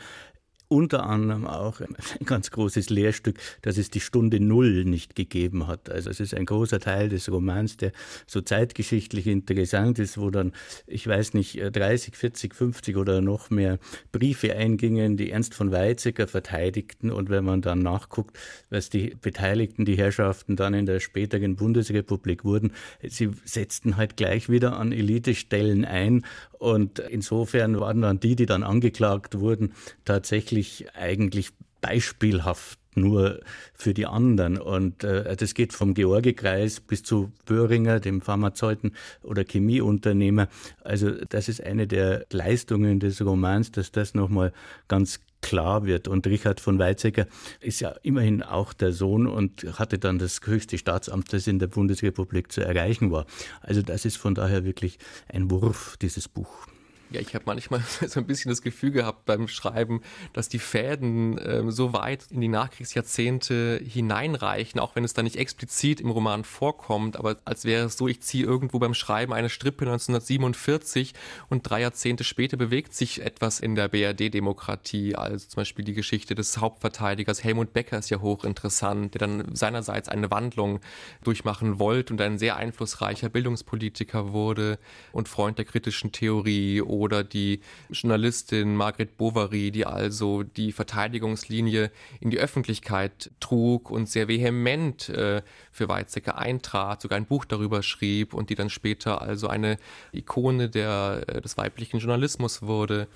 [0.70, 1.96] unter anderem auch ein
[2.26, 5.90] ganz großes Lehrstück, dass es die Stunde Null nicht gegeben hat.
[5.90, 7.92] Also es ist ein großer Teil des Romans, der
[8.28, 10.54] so zeitgeschichtlich interessant ist, wo dann,
[10.86, 13.80] ich weiß nicht, 30, 40, 50 oder noch mehr
[14.12, 17.12] Briefe eingingen, die Ernst von Weizsäcker verteidigten.
[17.12, 18.38] Und wenn man dann nachguckt,
[18.70, 24.50] was die Beteiligten, die Herrschaften dann in der späteren Bundesrepublik wurden, sie setzten halt gleich
[24.50, 26.24] wieder an Elitestellen ein
[26.60, 30.59] und insofern waren dann die, die dann angeklagt wurden, tatsächlich
[30.96, 31.52] eigentlich
[31.82, 33.40] beispielhaft nur
[33.74, 34.58] für die anderen.
[34.58, 40.48] Und äh, das geht vom Georgikreis bis zu Böhringer, dem Pharmazeuten oder Chemieunternehmer.
[40.84, 44.54] Also das ist eine der Leistungen des Romans, dass das nochmal
[44.88, 46.08] ganz klar wird.
[46.08, 47.28] Und Richard von Weizsäcker
[47.62, 51.68] ist ja immerhin auch der Sohn und hatte dann das höchste Staatsamt, das in der
[51.68, 53.26] Bundesrepublik zu erreichen war.
[53.62, 55.00] Also das ist von daher wirklich
[55.32, 56.68] ein Wurf, dieses Buch.
[57.12, 60.02] Ja, ich habe manchmal so ein bisschen das Gefühl gehabt beim Schreiben,
[60.34, 65.38] dass die Fäden ähm, so weit in die Nachkriegsjahrzehnte hineinreichen, auch wenn es da nicht
[65.38, 69.50] explizit im Roman vorkommt, aber als wäre es so, ich ziehe irgendwo beim Schreiben eine
[69.50, 71.14] Strippe 1947
[71.50, 76.36] und drei Jahrzehnte später bewegt sich etwas in der BRD-Demokratie, also zum Beispiel die Geschichte
[76.36, 80.80] des Hauptverteidigers Helmut Becker ist ja hochinteressant, der dann seinerseits eine Wandlung
[81.24, 84.78] durchmachen wollte und ein sehr einflussreicher Bildungspolitiker wurde
[85.12, 92.30] und Freund der kritischen Theorie oder die Journalistin Margret Bovary, die also die Verteidigungslinie in
[92.30, 95.42] die Öffentlichkeit trug und sehr vehement äh,
[95.72, 99.78] für Weizsäcker eintrat, sogar ein Buch darüber schrieb und die dann später also eine
[100.12, 103.08] Ikone der, äh, des weiblichen Journalismus wurde.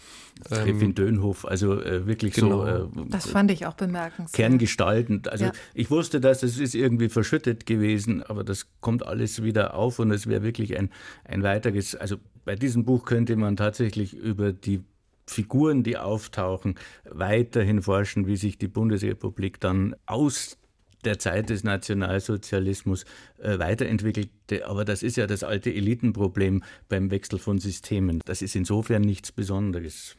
[0.50, 2.66] Treffin ähm, Dönhof, also äh, wirklich genau.
[2.66, 3.02] so.
[3.02, 4.34] Äh, das fand ich auch bemerkenswert.
[4.34, 5.28] Kerngestaltend.
[5.28, 5.52] Also ja.
[5.74, 10.12] ich wusste, dass es ist irgendwie verschüttet gewesen, aber das kommt alles wieder auf und
[10.12, 10.90] es wäre wirklich ein,
[11.26, 14.84] ein weiteres, also bei diesem Buch könnte man tatsächlich über die
[15.28, 16.76] Figuren, die auftauchen,
[17.06, 20.58] weiterhin forschen, wie sich die Bundesrepublik dann aus
[21.06, 23.06] der Zeit des Nationalsozialismus
[23.38, 24.68] äh, weiterentwickelte.
[24.68, 28.22] Aber das ist ja das alte Elitenproblem beim Wechsel von Systemen.
[28.26, 30.16] Das ist insofern nichts Besonderes.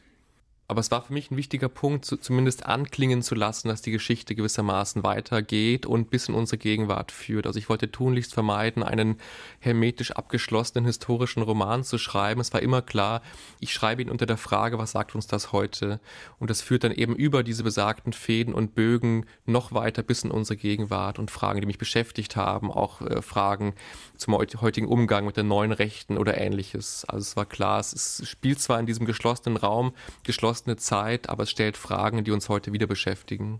[0.67, 4.33] Aber es war für mich ein wichtiger Punkt, zumindest anklingen zu lassen, dass die Geschichte
[4.33, 7.45] gewissermaßen weitergeht und bis in unsere Gegenwart führt.
[7.45, 9.17] Also ich wollte tunlichst vermeiden, einen
[9.59, 12.41] hermetisch abgeschlossenen historischen Roman zu schreiben.
[12.41, 13.21] Es war immer klar,
[13.59, 15.99] ich schreibe ihn unter der Frage, was sagt uns das heute?
[16.39, 20.31] Und das führt dann eben über diese besagten Fäden und Bögen noch weiter bis in
[20.31, 23.75] unsere Gegenwart und Fragen, die mich beschäftigt haben, auch äh, Fragen
[24.17, 27.05] zum heutigen Umgang mit den neuen Rechten oder ähnliches.
[27.05, 29.93] Also es war klar, es spielt zwar in diesem geschlossenen Raum,
[30.23, 33.59] geschlossen verflostene Zeit, aber es stellt Fragen, die uns heute wieder beschäftigen.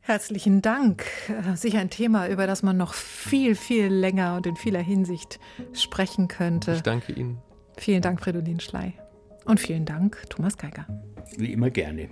[0.00, 1.04] Herzlichen Dank.
[1.28, 5.38] Äh, sicher ein Thema, über das man noch viel, viel länger und in vieler Hinsicht
[5.72, 6.72] sprechen könnte.
[6.72, 7.38] Ich danke Ihnen.
[7.78, 8.94] Vielen Dank, Fridolin Schley.
[9.46, 10.86] Und vielen Dank, Thomas Geiger.
[11.36, 12.08] Wie immer gerne.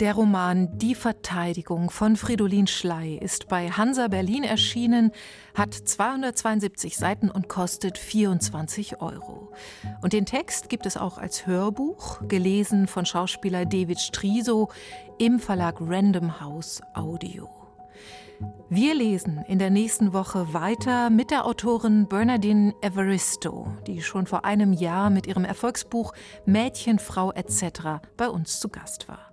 [0.00, 5.12] Der Roman Die Verteidigung von Fridolin Schley ist bei Hansa Berlin erschienen,
[5.54, 9.52] hat 272 Seiten und kostet 24 Euro.
[10.00, 14.70] Und den Text gibt es auch als Hörbuch, gelesen von Schauspieler David Striso
[15.18, 17.48] im Verlag Random House Audio.
[18.68, 24.44] Wir lesen in der nächsten Woche weiter mit der Autorin Bernardine Evaristo, die schon vor
[24.44, 26.12] einem Jahr mit ihrem Erfolgsbuch
[26.46, 28.00] Mädchen, Frau etc.
[28.16, 29.31] bei uns zu Gast war.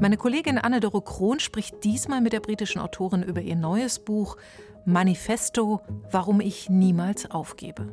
[0.00, 4.36] Meine Kollegin Anne-Doro Krohn spricht diesmal mit der britischen Autorin über ihr neues Buch
[4.84, 7.88] Manifesto, warum ich niemals aufgebe.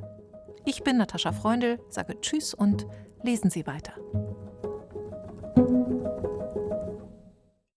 [0.65, 2.87] Ich bin Natascha Freundl, sage Tschüss und
[3.21, 3.93] lesen Sie weiter.